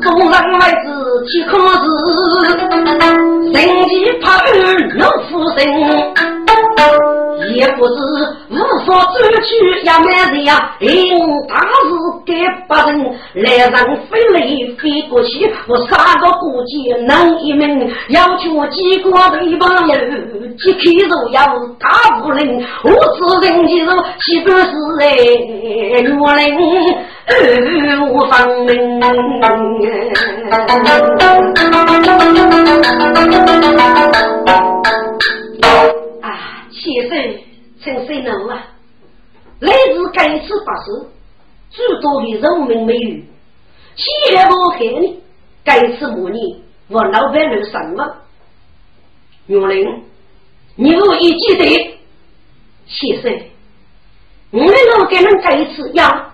[0.02, 0.86] 众人儿子
[1.28, 1.84] 去考试，
[3.52, 4.48] 人机怕儿
[4.96, 7.11] 老夫生。
[7.62, 7.94] 也不知
[8.50, 9.48] 无法走去
[9.84, 10.90] 也没人呀，因
[11.46, 11.88] 大事
[12.26, 12.92] 给别人，
[13.34, 13.72] 来人
[14.10, 14.40] 飞来
[14.80, 19.94] 飞过去，我三个估计能一命，要求几个对帮友，
[20.58, 21.46] 几口肉要
[21.78, 22.40] 大不能，
[22.82, 23.90] 我只人的肉
[24.20, 24.56] 岂不是
[25.00, 25.06] 哎，
[26.18, 26.42] 我人
[27.28, 27.30] 二
[28.10, 28.32] 无方
[28.66, 29.00] 明。
[37.92, 38.68] 请谁能啊？
[39.60, 41.06] 来自该次法师，
[41.70, 43.24] 诸多的人民美语，
[43.94, 45.20] 七月我给你，
[45.62, 48.16] 该次模拟我老板能什么？
[49.46, 50.04] 永林，
[50.76, 51.98] 你我一记得，
[52.86, 53.40] 先生，
[54.52, 56.32] 我们老给人该次呀，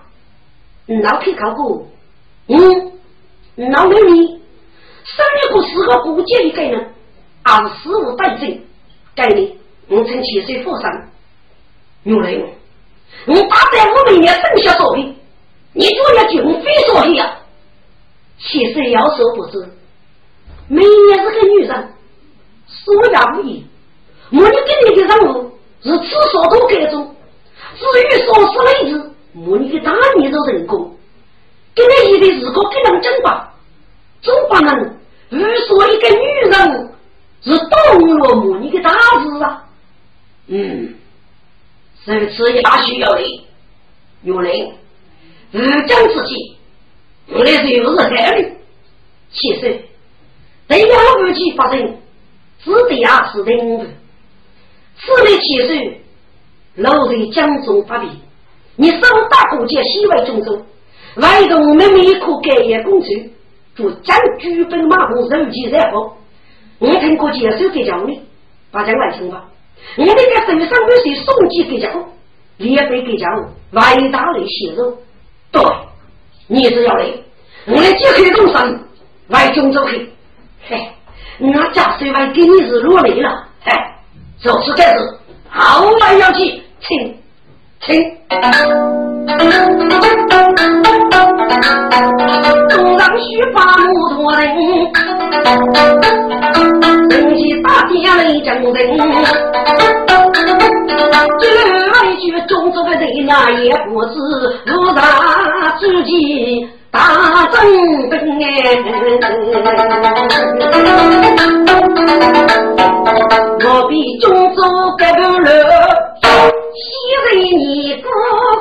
[0.87, 1.85] 老去考过，
[2.47, 4.27] 嗯，老美女，
[5.03, 6.93] 三月过四个不建议给人，
[7.43, 8.59] 二十五带证，
[9.13, 9.59] 给你。
[9.89, 10.71] 我称七岁富
[12.03, 12.49] 商，女人，
[13.27, 15.15] 我打在我们年生下所为，
[15.73, 17.37] 你就要军费所为呀。
[18.37, 19.69] 七岁要说不是，
[20.67, 21.93] 每年是个女人，
[22.67, 23.65] 说呀无益。
[24.31, 27.03] 我你给你的任务是厕所都改装，
[27.75, 30.95] 至于说是妹子，我你的大年的人工，
[31.73, 33.53] 给你一的如果给能挣吧，
[34.21, 34.75] 总不能
[35.29, 36.91] 如说一个女人
[37.41, 39.65] 是动了我你的大事啊。
[40.47, 40.93] 嗯，
[42.05, 43.21] 如此一大需要的，
[44.23, 44.71] 有人
[45.51, 46.57] 日将之计，
[47.27, 48.47] 我来是有日海里。
[49.31, 49.79] 其实，
[50.67, 51.97] 对养武器发生，
[52.63, 53.85] 只得二是人物。
[54.97, 55.97] 此类其实，
[56.75, 58.09] 老人江中发病，
[58.75, 60.65] 你手大国家西外中州，
[61.17, 63.29] 外动妹妹可改业工程，
[63.75, 66.17] 就将剧本马虎手机然后，
[66.79, 68.19] 我听过接受给讲的，
[68.71, 69.45] 把将来听吧。
[69.97, 72.05] 你那个身上有些送机给家伙，
[72.57, 74.97] 也被给家伙外大雷泄露。
[75.51, 75.61] 对，
[76.47, 77.05] 你是要来，
[77.67, 78.79] 我来解开东山，
[79.29, 80.09] 外中走去。
[80.67, 80.89] 嘿，
[81.39, 83.47] 我家水外给你是落泪了。
[83.61, 83.71] 嘿，
[84.41, 84.99] 就此开始，
[85.49, 87.17] 好来要去，请，
[87.81, 88.19] 请。
[92.69, 94.39] 东上须把木头人，
[97.63, 98.73] 大殿雷震人。
[101.39, 101.43] 这
[101.91, 104.09] 外句中州的人那也不是
[104.67, 104.99] 无大
[105.79, 106.99] 之计大
[107.51, 107.61] 征
[108.09, 108.39] 兵
[113.61, 114.61] 我比中州
[114.97, 115.47] 盖不了，
[116.73, 116.81] 西
[117.25, 117.27] 人
[117.59, 117.63] 你
[118.01, 118.05] 不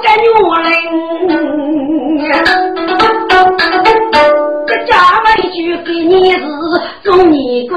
[0.02, 0.24] 敢女
[2.28, 2.28] 人
[6.20, 6.42] 你是
[7.04, 7.76] 送你个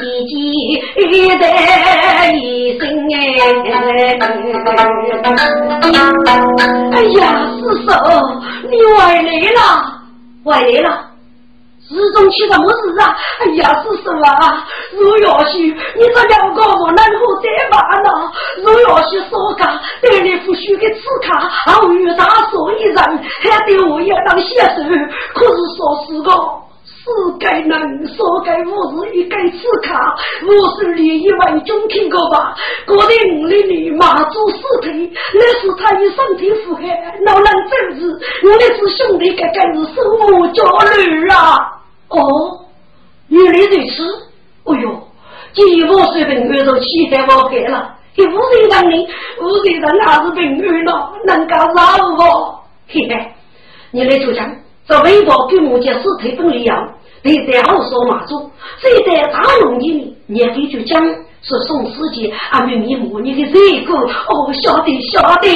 [0.00, 0.32] 一计
[1.38, 1.42] 的
[2.34, 3.16] 一生哎！
[6.92, 7.22] 哎呀，
[7.56, 7.88] 师叔，
[8.68, 9.58] 你回来了，
[10.44, 10.88] 回来了。
[11.88, 13.16] 日中起什么事啊？
[13.40, 14.62] 哎呀，师叔啊，
[14.92, 18.08] 如要许你这两个我能够再办呢？
[18.62, 22.96] 如要许说家对你不许的刺卡，好与他说一人，
[23.40, 24.82] 还得我要当写手。
[25.34, 26.30] 可是说是个
[27.02, 27.06] 是
[27.38, 30.14] 该能，说该无是一该刺卡，
[30.46, 32.54] 我是利益为中听过吧？
[32.86, 36.82] 过的五里里马祖尸体，那是他的身体负荷，
[37.24, 38.20] 哪能正治？
[38.44, 40.62] 我的是兄弟，该该是手母家
[40.98, 41.80] 女啊！
[42.08, 42.66] 哦，
[43.28, 44.04] 原来如此。
[44.64, 45.08] 哎呦，
[45.54, 49.08] 既我水平安都期待我开了，给无人让你，
[49.40, 52.60] 无人让还是平安了，能够饶我。
[52.88, 53.32] 嘿嘿，
[53.90, 54.54] 你来主讲，
[54.90, 56.76] 这微博给我家是推本利用，
[57.22, 58.50] 对在好说马祖，
[58.82, 61.00] 这在大龙的，你可以去讲。
[61.42, 65.48] 是宋世杰，阿妹妹母你的这个哦，晓得晓得。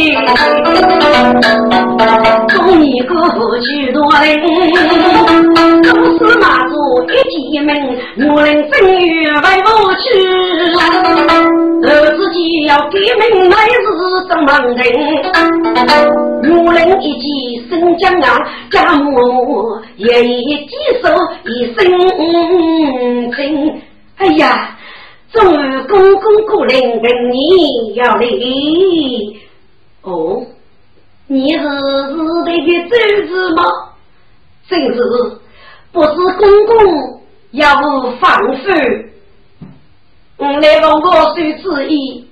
[2.49, 3.14] 送你个
[3.61, 4.41] 许多人，
[5.82, 6.74] 都是马祖
[7.12, 7.76] 一进门，
[8.16, 10.09] 女人正欲外不去，
[11.87, 13.87] 儿自己要给门来是
[14.26, 14.80] 怎么人？
[16.45, 17.26] 女人一记
[17.81, 18.39] 生姜啊，
[18.70, 21.09] 家母也一记手
[21.45, 21.77] 一生
[23.33, 23.83] 情。
[24.16, 24.70] 哎呀！
[25.33, 27.03] 终于公公过来问
[27.33, 29.37] 你要礼，
[30.03, 30.41] 哦，
[31.27, 33.64] 你是日代的周子吗？
[34.68, 34.97] 正是，
[35.91, 37.20] 不是公公
[37.51, 38.70] 要不放夫。
[40.37, 42.29] 我来问我谁之意？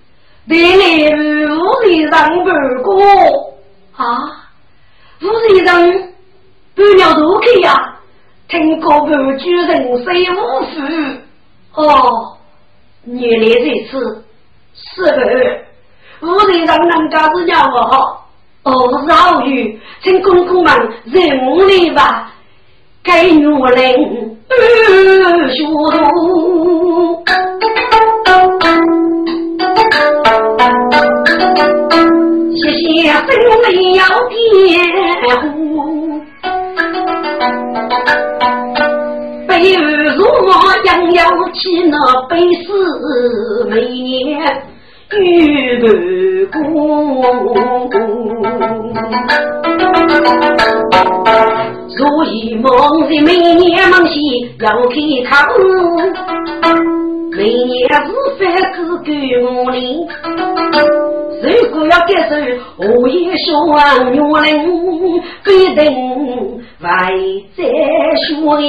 [0.48, 3.02] 对来无人让半过
[3.96, 4.41] 啊？
[5.22, 5.80] 无人让
[6.74, 7.98] 半了多去呀？
[8.48, 10.34] 听过半句人虽无
[10.66, 12.36] 福哦，
[13.06, 13.90] 原来这次
[14.74, 15.02] 是
[16.20, 16.26] 不？
[16.26, 17.76] 无人让人家子叫我
[18.64, 20.72] 哦，饶宇，请公公们
[21.06, 22.30] 认了吧，
[23.02, 27.11] 该我来学徒。
[33.02, 33.26] 谢谢分
[33.62, 34.32] 没要辩
[35.40, 36.22] 护，
[39.48, 39.50] 被
[40.14, 40.48] 如我
[40.84, 41.18] 杨要
[41.52, 41.96] 起那
[42.28, 44.38] 悲思每年
[45.18, 45.84] 遇不
[46.52, 46.62] 过，
[51.88, 57.01] 所以梦里每年梦西要开口。
[57.34, 58.40] 每年是饭
[58.74, 59.10] 只给
[59.42, 59.80] 我领，
[61.42, 62.30] 如果要接受
[62.76, 63.48] 我也想
[64.12, 64.46] 女人，
[65.42, 65.80] 必定
[66.78, 66.84] 会
[67.56, 67.58] 再
[68.28, 68.28] 说。
[68.54, 68.60] 对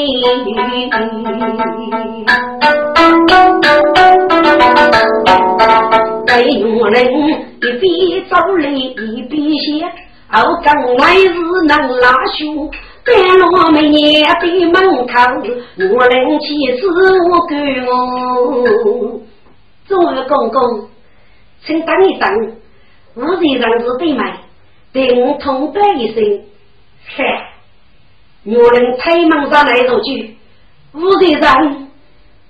[6.55, 6.93] 女人
[7.59, 7.89] 一边
[8.29, 8.73] 走来一
[9.23, 9.67] 边想，
[10.41, 11.27] 我刚来是
[11.67, 12.39] 能拉手。
[13.05, 14.73] 半落梅叶的门
[15.05, 15.13] 口，
[15.93, 16.87] 我人妻子
[17.29, 19.21] 我赶我。
[19.87, 20.89] 众位公公，
[21.65, 22.55] 请等一等，
[23.15, 24.25] 无人让子对门，
[24.93, 26.41] 对我通报一声。
[27.05, 27.51] 嗨，
[28.45, 30.37] 我人推门上来入去，
[30.93, 31.89] 无人让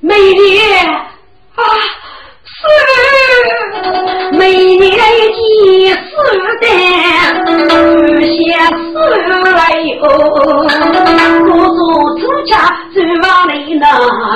[0.01, 0.78] 梅叶
[1.56, 1.64] 啊。
[4.34, 5.95] 每年一四
[6.61, 6.66] 的
[8.49, 8.93] 下四
[9.51, 10.01] 来哟，
[11.45, 11.82] 我做
[12.20, 12.51] 出家
[12.93, 13.84] 走往里那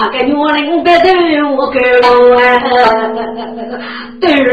[0.09, 1.05] 个女人别对
[1.43, 2.07] 我给我，
[4.19, 4.47] 对儿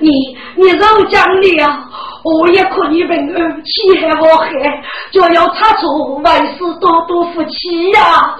[0.00, 0.10] 你
[0.56, 1.78] 你若讲了，
[2.24, 4.48] 我也可以问儿气害我害，
[5.12, 5.82] 就要查出
[6.22, 8.34] 万事多多夫妻呀。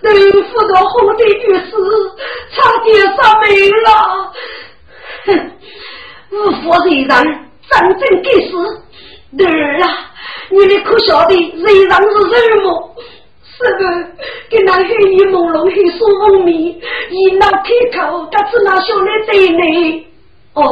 [0.00, 0.12] 能
[0.44, 1.70] 扶到红的女士，
[2.54, 3.48] 差点丧命
[3.82, 3.88] 了。
[5.26, 5.28] 哼，
[6.30, 7.10] 无福人人，
[7.68, 8.50] 真正该死。
[9.30, 9.86] 女儿啊，
[10.50, 11.96] 你们可晓得人人是
[12.30, 12.94] 什么？
[13.42, 13.82] 是不？
[14.48, 20.06] 给那黑衣朦胧、黑疏风迷，一闹开口，他只那小来对你。
[20.54, 20.62] 哦，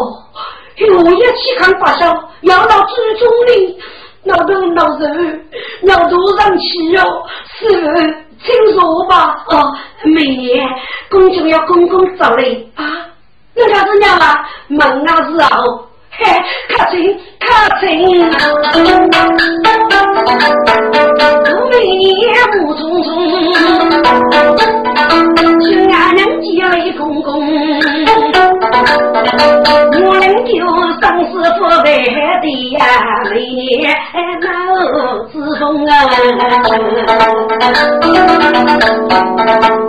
[0.94, 3.78] 我也去看发烧，要到最终里。
[4.26, 5.46] 老头老人，
[5.82, 7.00] 老头上气哟，
[7.58, 7.64] 是
[8.44, 9.44] 请说吧。
[9.48, 9.72] 哦，
[10.04, 10.68] 每年
[11.08, 12.84] 公主要公公走嘞啊，
[13.54, 14.44] 那啥子娘啊？
[14.68, 16.24] 门啊是哦，嘿，
[16.68, 17.46] 客厅客
[17.80, 17.86] 厅，
[21.54, 22.82] 我每年不匆
[26.46, 26.56] 匆。
[26.56, 27.28] 亲俺娘接为公公，
[30.04, 30.54] 我能就
[31.00, 31.86] 生死不为
[32.42, 32.78] 的呀，
[33.30, 33.64] 每年
[34.40, 34.46] 闹
[35.32, 35.90] 子风啊，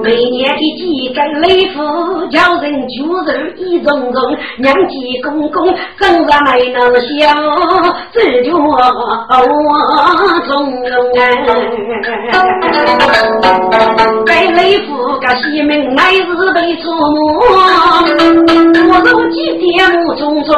[0.04, 1.78] 每年一季跟雷夫
[2.28, 7.06] 叫人就人一种种，娘家公公真然没能笑，
[8.12, 8.78] 这就我
[10.48, 10.50] 从
[10.90, 11.22] 容啊，
[14.26, 14.98] 被雷夫。
[15.20, 17.40] 个西门乃是被祖母，
[18.90, 20.54] 我如今点目重重，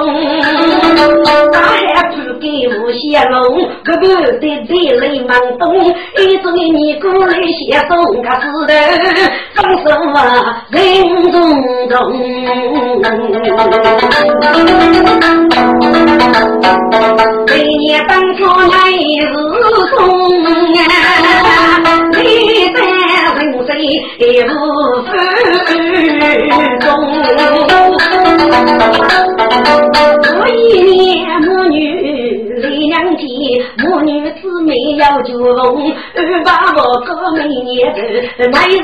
[1.52, 1.78] 大海
[2.16, 5.76] 不给无限龙，可不得泪泪满东，
[6.18, 7.90] 一直给你过来写送
[8.22, 8.74] 个字的，
[9.56, 11.40] 放手啊，人中
[11.90, 11.98] 中，
[17.48, 18.74] 每年当初乃
[19.20, 19.34] 是
[19.96, 19.98] 送
[20.76, 20.78] 啊，
[22.12, 22.24] 你
[22.74, 23.09] 在。
[23.80, 23.88] 人
[24.46, 24.68] 生无
[25.08, 25.10] 分
[26.80, 26.88] 中，
[30.38, 30.94] 我一年
[31.42, 31.78] 母女
[32.90, 33.26] 两天，
[33.78, 34.10] 母女
[34.42, 38.00] 姊妹要九龙，二八我哥每年走，
[38.52, 38.76] 乃是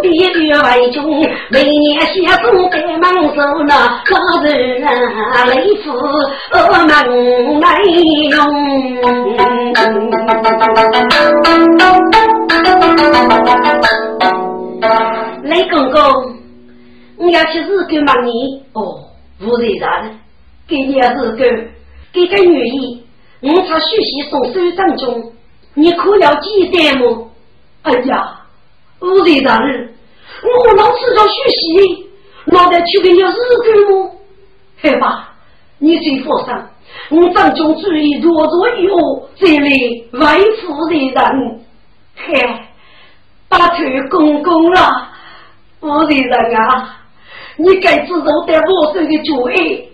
[0.00, 1.04] 别月为穷，
[1.50, 3.38] 每年写送在忙手
[3.68, 3.72] 那
[4.10, 4.48] 老人
[4.80, 4.88] 来
[5.84, 5.86] 付
[6.54, 6.88] 门
[7.60, 7.64] 来
[8.30, 8.38] 用。
[15.42, 16.00] 雷公公，
[17.18, 19.04] 我要去日干忙你哦，
[19.40, 20.10] 无人啥呢，
[20.66, 21.68] 给你日干，
[22.12, 23.04] 给个女意，
[23.42, 25.32] 我才学习送手掌中，
[25.74, 27.30] 你可要记得么？
[27.82, 28.40] 哎呀，
[29.00, 29.88] 无人啥呢，
[30.42, 32.06] 我老是着学习，
[32.46, 34.10] 脑袋去给你日干么？
[34.82, 35.34] 嘿吧，
[35.78, 36.54] 你最放心，
[37.10, 40.20] 我掌中注意若若以后，这里为
[40.56, 41.60] 夫的人，
[42.16, 42.60] 嘿，
[43.50, 45.08] 拜托公公了，
[45.80, 46.96] 我的人啊，
[47.56, 49.88] 你该知道得我手的主意，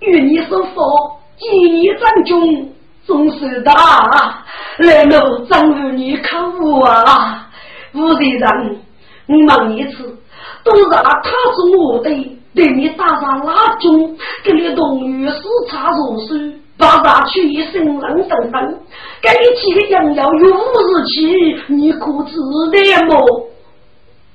[0.00, 2.70] 与你所说，记忆张中
[3.06, 4.44] 总是大，
[4.76, 7.48] 难道张如你可恶啊？
[7.94, 8.80] 我的人，
[9.24, 10.14] 你忙一次，
[10.62, 12.38] 都让他中我的。
[12.54, 16.36] 对你打上蜡烛，给你同于四茶如水，
[16.78, 18.78] 把茶取一身冷等等，
[19.20, 23.48] 给你起个羊要有五日期，你可知道么？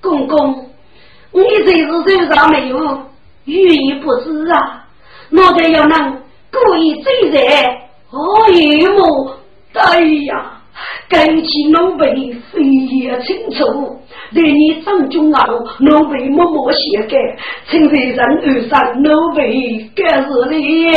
[0.02, 0.70] 公公，
[1.32, 2.78] 你这是手上没有，
[3.46, 4.86] 语意不知啊！
[5.30, 6.22] 脑袋要能
[6.52, 7.42] 故意追人，
[8.12, 9.38] 哦哟么？
[9.74, 10.53] 哎呀！
[11.10, 14.00] 该起奴婢非也清楚，
[14.34, 15.46] 对你张中啊，
[15.80, 17.18] 奴婢默默写给，
[17.70, 20.28] 请在人耳上，奴婢该是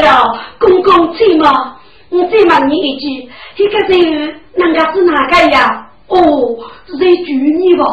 [0.03, 0.39] 了。
[0.59, 1.77] 公公请嘛，
[2.11, 5.89] 我再问你一句，这个人人家是哪个呀？
[6.09, 6.57] 哦，
[6.87, 7.85] 是在娶你吧？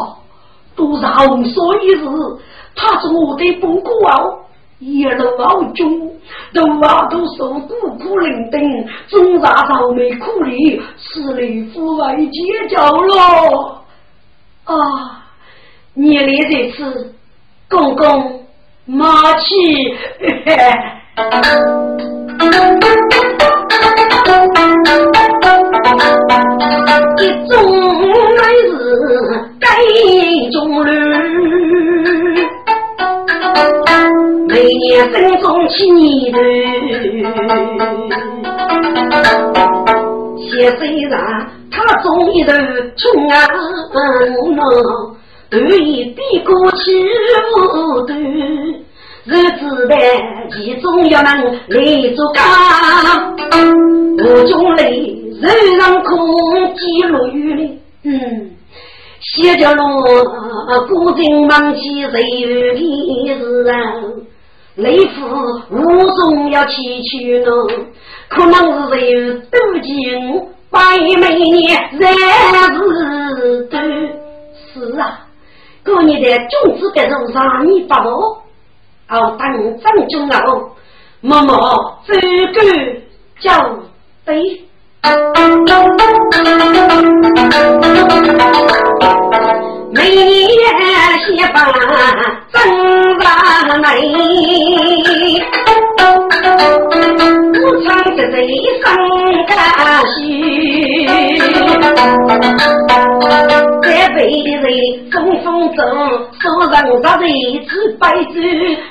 [0.76, 2.04] 都是红所一事，
[2.74, 4.43] 他是我的不过哦。
[4.80, 6.10] 一路老中，
[6.52, 13.82] 都啊都受孤苦伶仃，总在愁眉苦脸，死里父外结交了。
[14.64, 14.74] 啊，
[15.94, 17.14] 你来这次，
[17.68, 18.44] 公公
[18.84, 19.54] 马起，
[27.16, 27.54] 一种
[28.36, 28.72] 乃是
[29.60, 29.66] 该
[30.50, 31.93] 中人。
[34.54, 36.38] 每年分中七年头，
[40.38, 42.52] 先虽然他种一头
[42.96, 43.34] 春啊
[44.54, 44.64] 浓，
[45.50, 46.78] 头一比过去
[47.50, 48.16] 无端，
[49.24, 49.96] 日子的
[50.52, 51.34] 其中要能
[51.66, 52.40] 来做干，
[54.18, 58.52] 我中里人让空记落雨哩，嗯。
[59.20, 59.82] 写着罗
[60.86, 62.78] 古今忘记谁有的
[63.38, 63.74] 事啊？
[64.76, 65.24] 雷府
[65.70, 65.78] 无
[66.16, 67.08] 中要祈求
[67.44, 67.86] 侬，
[68.28, 69.20] 可能是有
[69.50, 73.80] 妒忌我白美年然是多。
[74.74, 75.26] 是啊，
[75.84, 78.42] 过年的君子的路上你把我
[79.08, 80.72] 哦当正中哦，
[81.20, 81.56] 默默
[82.04, 82.12] 走
[82.52, 82.60] 过
[83.40, 83.50] 就
[84.24, 84.60] 对。
[89.92, 90.28] 每年
[91.24, 93.30] 喜办正大
[93.78, 93.88] 美，
[97.64, 98.36] 我唱着这
[98.82, 98.84] 声
[99.46, 99.50] 歌
[100.14, 100.14] 曲，
[103.82, 104.68] 这辈的人
[105.10, 105.80] 风风走，
[106.38, 107.24] 说人杀人
[107.66, 108.36] 只白走，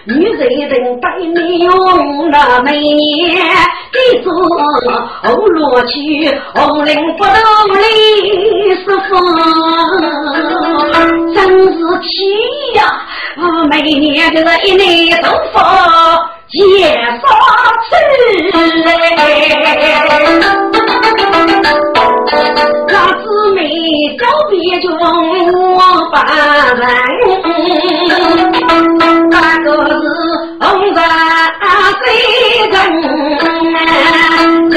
[0.05, 1.69] 女人人带你用
[2.31, 3.37] 那每年
[3.91, 4.33] 的做
[5.21, 5.93] 红罗去，
[6.55, 7.31] 红绫不动
[7.77, 7.81] 里
[8.77, 9.11] 是风。
[11.33, 12.07] 真是气
[12.75, 12.79] 呀！
[13.35, 14.81] 我每年这个一日
[15.21, 15.59] 头发
[16.49, 16.61] 剪
[17.19, 17.27] 杀
[17.89, 17.91] 出
[22.87, 23.59] 老子没
[24.17, 25.03] 告别众叛
[27.35, 28.07] 亲
[29.29, 29.91] 那个是
[30.59, 30.63] 东
[30.95, 31.03] 山
[32.05, 32.07] 贼
[32.69, 34.01] 人啊
[34.71, 34.73] 正